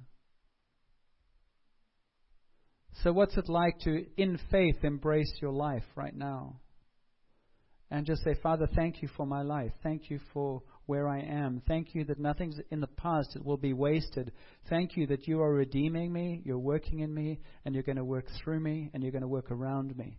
So, 3.04 3.12
what's 3.12 3.36
it 3.38 3.50
like 3.50 3.80
to, 3.80 4.06
in 4.18 4.40
faith, 4.52 4.84
embrace 4.84 5.34
your 5.42 5.52
life 5.52 5.84
right 5.96 6.16
now? 6.16 6.60
And 7.94 8.08
just 8.08 8.24
say, 8.24 8.34
Father, 8.42 8.68
thank 8.76 9.04
you 9.04 9.10
for 9.16 9.28
my 9.28 9.44
life. 9.44 9.72
Thank 9.84 10.10
you 10.10 10.20
for 10.34 10.64
where 10.88 11.08
I 11.08 11.20
am. 11.20 11.62
Thank 11.68 11.94
you 11.94 12.04
that 12.06 12.18
nothing's 12.18 12.60
in 12.72 12.80
the 12.80 12.88
past 12.88 13.36
that 13.36 13.46
will 13.46 13.56
be 13.56 13.74
wasted. 13.74 14.32
Thank 14.68 14.98
you 14.98 15.06
that 15.08 15.28
you 15.28 15.40
are 15.44 15.54
redeeming 15.54 16.12
me, 16.12 16.42
you're 16.44 16.58
working 16.58 17.02
in 17.02 17.14
me, 17.14 17.40
and 17.64 17.76
you're 17.76 17.84
going 17.84 17.98
to 17.98 18.04
work 18.04 18.26
through 18.44 18.62
me, 18.62 18.90
and 18.96 19.04
you're 19.04 19.12
going 19.12 19.22
to 19.22 19.28
work 19.28 19.52
around 19.52 19.96
me. 19.96 20.18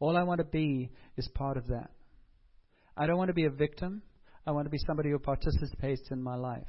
All 0.00 0.16
I 0.16 0.24
want 0.24 0.38
to 0.38 0.44
be 0.44 0.90
is 1.16 1.28
part 1.32 1.56
of 1.56 1.68
that. 1.68 1.92
I 2.96 3.06
don't 3.06 3.18
want 3.18 3.28
to 3.28 3.34
be 3.34 3.44
a 3.44 3.50
victim. 3.50 4.02
I 4.44 4.50
want 4.50 4.66
to 4.66 4.70
be 4.70 4.80
somebody 4.84 5.10
who 5.10 5.20
participates 5.20 6.10
in 6.10 6.20
my 6.20 6.34
life. 6.34 6.66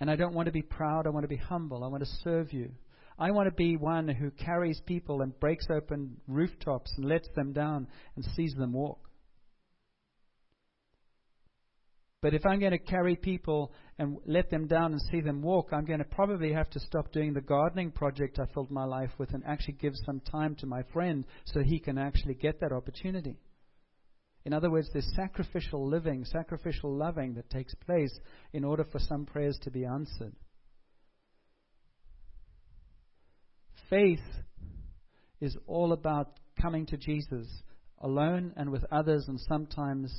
And 0.00 0.10
I 0.10 0.16
don't 0.16 0.34
want 0.34 0.46
to 0.46 0.52
be 0.52 0.62
proud. 0.62 1.06
I 1.06 1.10
want 1.10 1.22
to 1.22 1.28
be 1.28 1.36
humble. 1.36 1.84
I 1.84 1.86
want 1.86 2.02
to 2.02 2.10
serve 2.24 2.52
you. 2.52 2.72
I 3.18 3.30
want 3.30 3.46
to 3.46 3.54
be 3.54 3.76
one 3.76 4.08
who 4.08 4.30
carries 4.30 4.80
people 4.86 5.22
and 5.22 5.38
breaks 5.38 5.66
open 5.70 6.16
rooftops 6.26 6.92
and 6.96 7.06
lets 7.06 7.28
them 7.36 7.52
down 7.52 7.86
and 8.16 8.24
sees 8.36 8.54
them 8.54 8.72
walk. 8.72 8.98
But 12.24 12.32
if 12.32 12.46
I'm 12.46 12.58
going 12.58 12.72
to 12.72 12.78
carry 12.78 13.16
people 13.16 13.70
and 13.98 14.16
let 14.24 14.50
them 14.50 14.66
down 14.66 14.92
and 14.92 15.02
see 15.12 15.20
them 15.20 15.42
walk, 15.42 15.68
I'm 15.72 15.84
going 15.84 15.98
to 15.98 16.06
probably 16.06 16.54
have 16.54 16.70
to 16.70 16.80
stop 16.80 17.12
doing 17.12 17.34
the 17.34 17.42
gardening 17.42 17.90
project 17.90 18.38
I 18.38 18.46
filled 18.54 18.70
my 18.70 18.84
life 18.84 19.10
with 19.18 19.34
and 19.34 19.44
actually 19.46 19.74
give 19.74 19.92
some 20.06 20.20
time 20.20 20.54
to 20.60 20.66
my 20.66 20.82
friend 20.94 21.26
so 21.44 21.60
he 21.60 21.78
can 21.78 21.98
actually 21.98 22.32
get 22.32 22.60
that 22.60 22.72
opportunity. 22.72 23.36
In 24.46 24.54
other 24.54 24.70
words, 24.70 24.88
there's 24.92 25.12
sacrificial 25.14 25.86
living, 25.86 26.24
sacrificial 26.24 26.96
loving 26.96 27.34
that 27.34 27.50
takes 27.50 27.74
place 27.74 28.18
in 28.54 28.64
order 28.64 28.84
for 28.90 28.98
some 29.00 29.26
prayers 29.26 29.58
to 29.62 29.70
be 29.70 29.84
answered. 29.84 30.34
Faith 33.94 34.26
is 35.40 35.56
all 35.68 35.92
about 35.92 36.40
coming 36.60 36.84
to 36.84 36.96
Jesus 36.96 37.46
alone 38.00 38.52
and 38.56 38.70
with 38.70 38.84
others 38.90 39.26
and 39.28 39.38
sometimes 39.38 40.12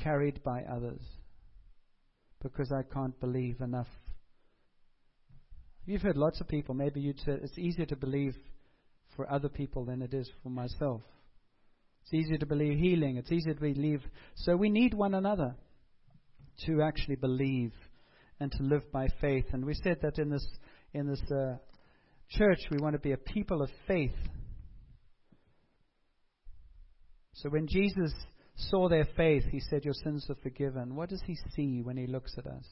carried 0.00 0.44
by 0.44 0.62
others 0.62 1.00
because 2.40 2.70
I 2.70 2.82
can't 2.94 3.18
believe 3.18 3.60
enough. 3.60 3.88
You've 5.86 6.02
heard 6.02 6.16
lots 6.16 6.40
of 6.40 6.46
people, 6.46 6.72
maybe 6.72 7.00
you'd 7.00 7.18
say 7.18 7.32
it's 7.42 7.58
easier 7.58 7.86
to 7.86 7.96
believe 7.96 8.36
for 9.16 9.28
other 9.28 9.48
people 9.48 9.84
than 9.84 10.00
it 10.00 10.14
is 10.14 10.30
for 10.44 10.50
myself. 10.50 11.00
It's 12.04 12.14
easier 12.14 12.38
to 12.38 12.46
believe 12.46 12.78
healing, 12.78 13.16
it's 13.16 13.32
easier 13.32 13.54
to 13.54 13.60
believe. 13.60 14.02
So 14.36 14.54
we 14.54 14.70
need 14.70 14.94
one 14.94 15.14
another 15.14 15.56
to 16.66 16.82
actually 16.82 17.16
believe 17.16 17.72
and 18.38 18.52
to 18.52 18.62
live 18.62 18.92
by 18.92 19.08
faith. 19.20 19.46
And 19.50 19.64
we 19.64 19.74
said 19.74 19.96
that 20.02 20.20
in 20.20 20.30
this, 20.30 20.46
in 20.94 21.08
this 21.08 21.22
uh, 21.32 21.56
church, 22.30 22.58
we 22.70 22.78
want 22.78 22.94
to 22.94 22.98
be 22.98 23.12
a 23.12 23.16
people 23.16 23.62
of 23.62 23.70
faith. 23.86 24.14
So 27.34 27.48
when 27.50 27.66
Jesus 27.68 28.12
saw 28.56 28.88
their 28.88 29.06
faith, 29.16 29.44
he 29.50 29.60
said, 29.60 29.84
Your 29.84 29.94
sins 29.94 30.26
are 30.28 30.36
forgiven. 30.42 30.96
What 30.96 31.08
does 31.08 31.22
he 31.26 31.36
see 31.54 31.82
when 31.82 31.96
he 31.96 32.06
looks 32.06 32.34
at 32.36 32.46
us? 32.46 32.64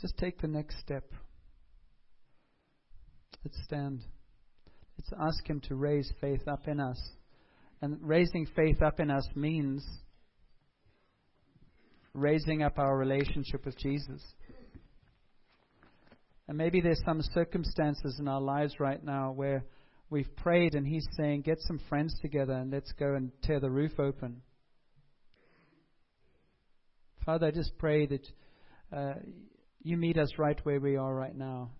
Just 0.00 0.18
take 0.18 0.40
the 0.40 0.48
next 0.48 0.80
step. 0.80 1.04
Let's 3.44 3.58
stand. 3.64 4.00
Let's 4.98 5.12
ask 5.20 5.48
him 5.48 5.60
to 5.68 5.76
raise 5.76 6.12
faith 6.20 6.46
up 6.48 6.66
in 6.66 6.80
us. 6.80 6.98
And 7.80 7.98
raising 8.00 8.46
faith 8.54 8.82
up 8.82 9.00
in 9.00 9.10
us 9.10 9.26
means 9.34 9.84
raising 12.14 12.62
up 12.62 12.78
our 12.78 12.96
relationship 12.96 13.64
with 13.64 13.78
Jesus. 13.78 14.22
And 16.48 16.58
maybe 16.58 16.80
there's 16.80 17.02
some 17.04 17.22
circumstances 17.34 18.18
in 18.18 18.28
our 18.28 18.40
lives 18.40 18.80
right 18.80 19.02
now 19.02 19.32
where 19.32 19.64
We've 20.12 20.36
prayed, 20.36 20.74
and 20.74 20.86
He's 20.86 21.08
saying, 21.16 21.40
Get 21.40 21.56
some 21.62 21.80
friends 21.88 22.14
together 22.20 22.52
and 22.52 22.70
let's 22.70 22.92
go 22.92 23.14
and 23.14 23.32
tear 23.42 23.60
the 23.60 23.70
roof 23.70 23.98
open. 23.98 24.42
Father, 27.24 27.46
I 27.46 27.50
just 27.50 27.78
pray 27.78 28.04
that 28.04 28.26
uh, 28.94 29.14
you 29.82 29.96
meet 29.96 30.18
us 30.18 30.28
right 30.36 30.60
where 30.64 30.80
we 30.80 30.96
are 30.96 31.14
right 31.14 31.34
now. 31.34 31.70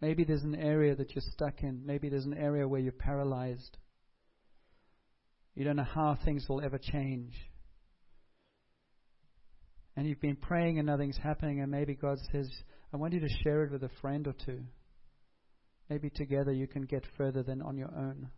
Maybe 0.00 0.24
there's 0.24 0.42
an 0.42 0.54
area 0.54 0.96
that 0.96 1.14
you're 1.14 1.22
stuck 1.34 1.62
in. 1.62 1.82
Maybe 1.84 2.08
there's 2.08 2.24
an 2.24 2.38
area 2.38 2.66
where 2.66 2.80
you're 2.80 2.90
paralyzed. 2.92 3.76
You 5.54 5.64
don't 5.64 5.76
know 5.76 5.84
how 5.84 6.16
things 6.24 6.46
will 6.48 6.62
ever 6.62 6.78
change. 6.78 7.34
And 9.96 10.06
you've 10.06 10.20
been 10.20 10.36
praying 10.36 10.78
and 10.78 10.86
nothing's 10.86 11.18
happening, 11.18 11.60
and 11.60 11.70
maybe 11.70 11.94
God 11.94 12.18
says, 12.32 12.48
I 12.92 12.96
want 12.96 13.12
you 13.12 13.20
to 13.20 13.42
share 13.42 13.64
it 13.64 13.72
with 13.72 13.82
a 13.82 13.90
friend 14.00 14.26
or 14.26 14.34
two. 14.44 14.60
Maybe 15.90 16.08
together 16.08 16.52
you 16.52 16.66
can 16.66 16.82
get 16.82 17.04
further 17.16 17.42
than 17.42 17.60
on 17.60 17.76
your 17.76 17.94
own. 17.94 18.30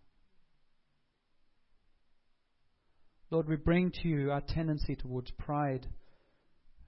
Lord, 3.31 3.49
we 3.49 3.57
bring 3.57 3.91
to 4.03 4.09
you 4.09 4.31
our 4.31 4.41
tendency 4.41 4.97
towards 4.97 5.31
pride, 5.33 5.87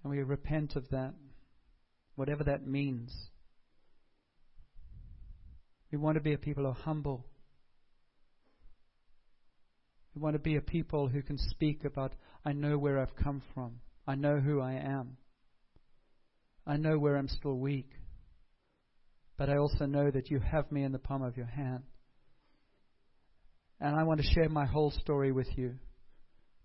and 0.03 0.11
we 0.11 0.23
repent 0.23 0.77
of 0.77 0.89
that, 0.91 1.15
whatever 2.17 2.45
that 2.45 2.67
means. 2.67 3.13
We 5.93 5.99
want 5.99 6.17
to 6.17 6.21
be 6.21 6.33
a 6.33 6.39
people 6.39 6.65
who 6.65 6.71
are 6.71 6.75
humble. 6.85 7.25
We 10.15 10.23
want 10.23 10.35
to 10.35 10.41
be 10.41 10.57
a 10.57 10.61
people 10.61 11.09
who 11.09 11.23
can 11.23 11.39
speak 11.39 11.85
about, 11.85 12.15
I 12.45 12.53
know 12.53 12.79
where 12.79 12.99
I've 12.99 13.15
come 13.17 13.43
from. 13.55 13.81
I 14.07 14.15
know 14.15 14.39
who 14.39 14.61
I 14.61 14.75
am. 14.75 15.17
I 16.67 16.77
know 16.77 16.99
where 16.99 17.17
I'm 17.17 17.29
still 17.29 17.59
weak 17.59 17.91
but 19.37 19.51
I 19.51 19.57
also 19.57 19.87
know 19.87 20.11
that 20.11 20.31
you 20.31 20.41
have 20.41 20.71
me 20.73 20.83
in 20.83 20.93
the 20.93 20.99
palm 20.99 21.23
of 21.23 21.37
your 21.37 21.47
hand. 21.47 21.83
And 23.81 23.95
I 23.95 24.05
want 24.05 24.21
to 24.21 24.27
share 24.27 24.49
my 24.49 24.65
whole 24.65 24.91
story 24.91 25.33
with 25.33 25.49
you, 25.57 25.75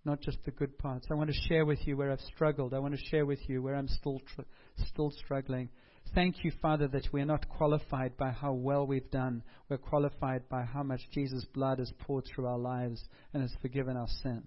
not 0.05 0.21
just 0.21 0.37
the 0.45 0.51
good 0.51 0.77
parts. 0.77 1.07
I 1.11 1.15
want 1.15 1.29
to 1.29 1.47
share 1.49 1.65
with 1.65 1.85
you 1.85 1.97
where 1.97 2.11
I've 2.11 2.21
struggled. 2.33 2.73
I 2.73 2.79
want 2.79 2.97
to 2.97 3.05
share 3.09 3.25
with 3.25 3.39
you 3.49 3.61
where 3.61 3.75
I'm 3.75 3.89
still 3.89 4.21
tr- 4.33 4.43
still 4.87 5.11
struggling. 5.11 5.69
Thank 6.15 6.43
you, 6.43 6.51
Father, 6.61 6.87
that 6.87 7.09
we're 7.11 7.25
not 7.25 7.49
qualified 7.49 8.15
by 8.15 8.31
how 8.31 8.53
well 8.53 8.87
we've 8.87 9.11
done. 9.11 9.43
We're 9.69 9.77
qualified 9.77 10.47
by 10.47 10.63
how 10.63 10.83
much 10.83 11.01
Jesus' 11.13 11.45
blood 11.53 11.79
has 11.79 11.91
poured 11.99 12.25
through 12.25 12.47
our 12.47 12.57
lives 12.57 13.03
and 13.33 13.41
has 13.41 13.51
forgiven 13.61 13.97
our 13.97 14.07
sin. 14.23 14.43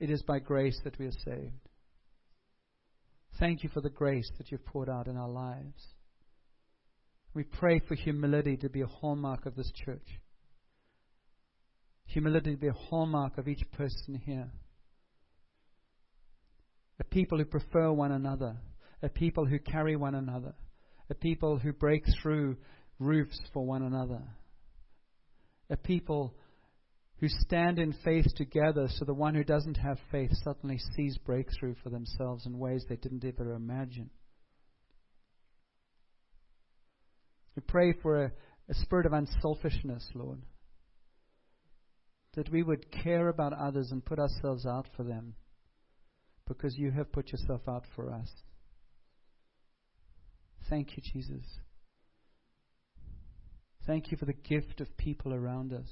It 0.00 0.10
is 0.10 0.22
by 0.22 0.38
grace 0.38 0.80
that 0.84 0.98
we 0.98 1.06
are 1.06 1.12
saved. 1.24 1.68
Thank 3.38 3.62
you 3.62 3.68
for 3.68 3.82
the 3.82 3.90
grace 3.90 4.30
that 4.38 4.50
you've 4.50 4.64
poured 4.64 4.88
out 4.88 5.06
in 5.06 5.16
our 5.16 5.28
lives. 5.28 5.86
We 7.34 7.44
pray 7.44 7.80
for 7.86 7.94
humility 7.94 8.56
to 8.58 8.68
be 8.68 8.80
a 8.80 8.86
hallmark 8.86 9.46
of 9.46 9.54
this 9.54 9.70
church. 9.84 10.06
Humility 12.06 12.52
to 12.52 12.60
be 12.60 12.68
a 12.68 12.72
hallmark 12.72 13.38
of 13.38 13.46
each 13.46 13.62
person 13.72 14.20
here. 14.24 14.50
A 16.98 17.04
people 17.04 17.38
who 17.38 17.44
prefer 17.44 17.92
one 17.92 18.12
another, 18.12 18.56
a 19.02 19.08
people 19.08 19.46
who 19.46 19.58
carry 19.58 19.96
one 19.96 20.14
another, 20.14 20.54
a 21.08 21.14
people 21.14 21.58
who 21.58 21.72
break 21.72 22.04
through 22.20 22.56
roofs 22.98 23.38
for 23.52 23.64
one 23.64 23.82
another, 23.82 24.22
a 25.70 25.76
people 25.76 26.34
who 27.20 27.28
stand 27.28 27.78
in 27.78 27.92
faith 28.02 28.34
together 28.34 28.88
so 28.88 29.04
the 29.04 29.12
one 29.12 29.34
who 29.34 29.44
doesn't 29.44 29.76
have 29.76 29.98
faith 30.10 30.30
suddenly 30.42 30.78
sees 30.96 31.18
breakthrough 31.18 31.74
for 31.82 31.90
themselves 31.90 32.46
in 32.46 32.58
ways 32.58 32.84
they 32.88 32.96
didn't 32.96 33.24
ever 33.24 33.52
imagine. 33.52 34.08
We 37.54 37.62
pray 37.66 37.92
for 37.92 38.24
a, 38.24 38.32
a 38.70 38.74
spirit 38.74 39.04
of 39.04 39.12
unselfishness, 39.12 40.08
Lord. 40.14 40.40
That 42.36 42.50
we 42.50 42.62
would 42.62 42.90
care 42.90 43.28
about 43.28 43.52
others 43.52 43.90
and 43.90 44.04
put 44.04 44.18
ourselves 44.18 44.64
out 44.64 44.86
for 44.96 45.02
them 45.02 45.34
because 46.48 46.78
you 46.78 46.90
have 46.92 47.12
put 47.12 47.32
yourself 47.32 47.60
out 47.68 47.84
for 47.94 48.10
us. 48.10 48.30
Thank 50.70 50.96
you, 50.96 51.02
Jesus. 51.12 51.44
Thank 53.86 54.10
you 54.10 54.16
for 54.16 54.24
the 54.24 54.32
gift 54.32 54.80
of 54.80 54.96
people 54.96 55.34
around 55.34 55.72
us. 55.72 55.88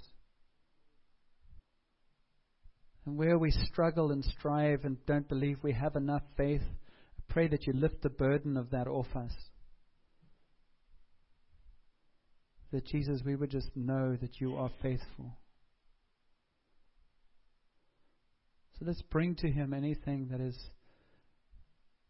And 3.08 3.16
where 3.16 3.38
we 3.38 3.50
struggle 3.50 4.12
and 4.12 4.22
strive 4.22 4.84
and 4.84 4.98
don't 5.06 5.26
believe 5.26 5.56
we 5.62 5.72
have 5.72 5.96
enough 5.96 6.20
faith, 6.36 6.60
I 6.60 7.32
pray 7.32 7.48
that 7.48 7.66
you 7.66 7.72
lift 7.72 8.02
the 8.02 8.10
burden 8.10 8.58
of 8.58 8.68
that 8.72 8.86
off 8.86 9.16
us. 9.16 9.32
that 12.70 12.84
Jesus, 12.84 13.22
we 13.24 13.34
would 13.34 13.50
just 13.50 13.74
know 13.74 14.14
that 14.20 14.42
you 14.42 14.56
are 14.56 14.68
faithful. 14.82 15.38
So 18.78 18.84
let's 18.84 19.00
bring 19.00 19.36
to 19.36 19.48
Him 19.48 19.72
anything 19.72 20.28
that 20.30 20.42
is, 20.42 20.58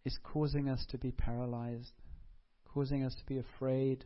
is 0.04 0.18
causing 0.24 0.68
us 0.68 0.84
to 0.90 0.98
be 0.98 1.12
paralyzed, 1.12 1.92
causing 2.74 3.04
us 3.04 3.14
to 3.14 3.24
be 3.24 3.38
afraid, 3.38 4.04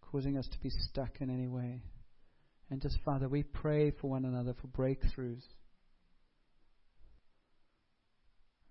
causing 0.00 0.38
us 0.38 0.48
to 0.50 0.58
be 0.60 0.70
stuck 0.70 1.20
in 1.20 1.28
any 1.28 1.46
way. 1.46 1.82
And 2.70 2.80
just, 2.80 2.96
Father, 3.04 3.28
we 3.28 3.42
pray 3.42 3.90
for 3.90 4.08
one 4.08 4.24
another 4.24 4.54
for 4.54 4.68
breakthroughs. 4.68 5.42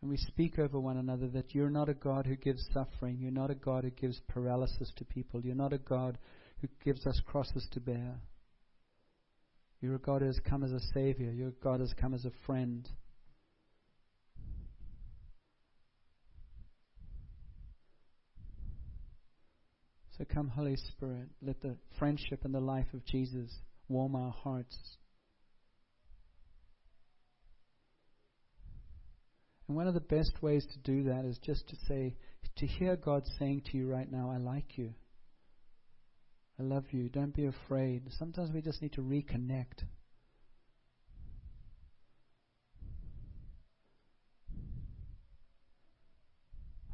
And 0.10 0.18
we 0.18 0.26
speak 0.26 0.58
over 0.58 0.80
one 0.80 0.98
another 0.98 1.28
that 1.28 1.54
you're 1.54 1.70
not 1.70 1.88
a 1.88 1.94
God 1.94 2.26
who 2.26 2.36
gives 2.36 2.68
suffering. 2.74 3.20
You're 3.20 3.30
not 3.30 3.52
a 3.52 3.56
God 3.56 3.84
who 3.84 3.92
gives 3.92 4.20
paralysis 4.28 4.92
to 4.96 5.06
people. 5.06 5.40
You're 5.46 5.54
not 5.54 5.72
a 5.72 5.78
God 5.78 6.18
who 6.62 6.68
gives 6.84 7.06
us 7.06 7.22
crosses 7.28 7.68
to 7.74 7.80
bear. 7.80 8.20
You're 9.82 9.94
a 9.94 10.00
God 10.00 10.22
who 10.22 10.26
has 10.26 10.40
come 10.44 10.64
as 10.64 10.72
a 10.72 10.80
Savior. 10.96 11.30
You're 11.32 11.50
a 11.50 11.64
God 11.64 11.76
who 11.76 11.84
has 11.84 11.94
come 11.94 12.16
as 12.16 12.26
a 12.26 12.32
friend. 12.48 12.90
So 20.18 20.26
come, 20.26 20.48
Holy 20.48 20.76
Spirit, 20.76 21.28
let 21.40 21.62
the 21.62 21.78
friendship 22.00 22.46
and 22.46 22.56
the 22.56 22.60
life 22.60 22.92
of 22.96 23.06
Jesus 23.06 23.52
warm 23.88 24.16
our 24.16 24.32
hearts. 24.32 24.76
And 29.70 29.78
one 29.78 29.88
of 29.88 29.94
the 29.94 30.00
best 30.00 30.42
ways 30.42 30.66
to 30.66 30.80
do 30.80 31.04
that 31.04 31.26
is 31.26 31.38
just 31.38 31.70
to 31.70 31.76
say, 31.88 32.16
to 32.58 32.66
hear 32.66 32.96
God 32.96 33.22
saying 33.38 33.62
to 33.72 33.78
you 33.78 33.88
right 33.88 34.12
now, 34.12 34.32
I 34.34 34.38
like 34.38 34.80
you. 34.80 34.96
I 36.60 36.64
love 36.64 36.86
you. 36.90 37.08
Don't 37.08 37.36
be 37.36 37.46
afraid. 37.46 38.02
Sometimes 38.18 38.50
we 38.52 38.62
just 38.62 38.82
need 38.82 38.94
to 38.94 39.02
reconnect. 39.02 39.84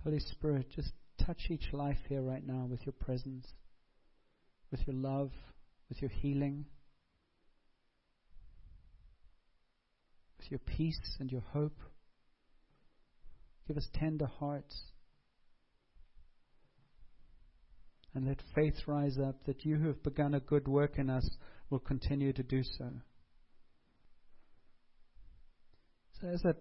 Holy 0.03 0.19
Spirit, 0.19 0.67
just 0.75 0.91
touch 1.25 1.47
each 1.49 1.71
life 1.71 1.97
here 2.09 2.21
right 2.21 2.45
now 2.45 2.67
with 2.69 2.85
your 2.85 2.93
presence, 2.93 3.47
with 4.69 4.85
your 4.85 4.97
love, 4.97 5.31
with 5.87 6.01
your 6.01 6.11
healing, 6.11 6.65
with 10.37 10.51
your 10.51 10.59
peace 10.59 10.99
and 11.21 11.31
your 11.31 11.43
hope. 11.53 11.79
Give 13.67 13.77
us 13.77 13.87
tender 13.93 14.27
hearts. 14.27 14.83
And 18.13 18.27
let 18.27 18.41
faith 18.53 18.75
rise 18.87 19.17
up 19.17 19.43
that 19.45 19.65
you 19.65 19.75
who 19.75 19.87
have 19.87 20.03
begun 20.03 20.35
a 20.35 20.39
good 20.39 20.67
work 20.67 20.97
in 20.97 21.09
us 21.09 21.29
will 21.69 21.79
continue 21.79 22.31
to 22.33 22.43
do 22.43 22.63
so. 22.63 22.89
So, 26.21 26.27
as 26.27 26.41
that 26.43 26.55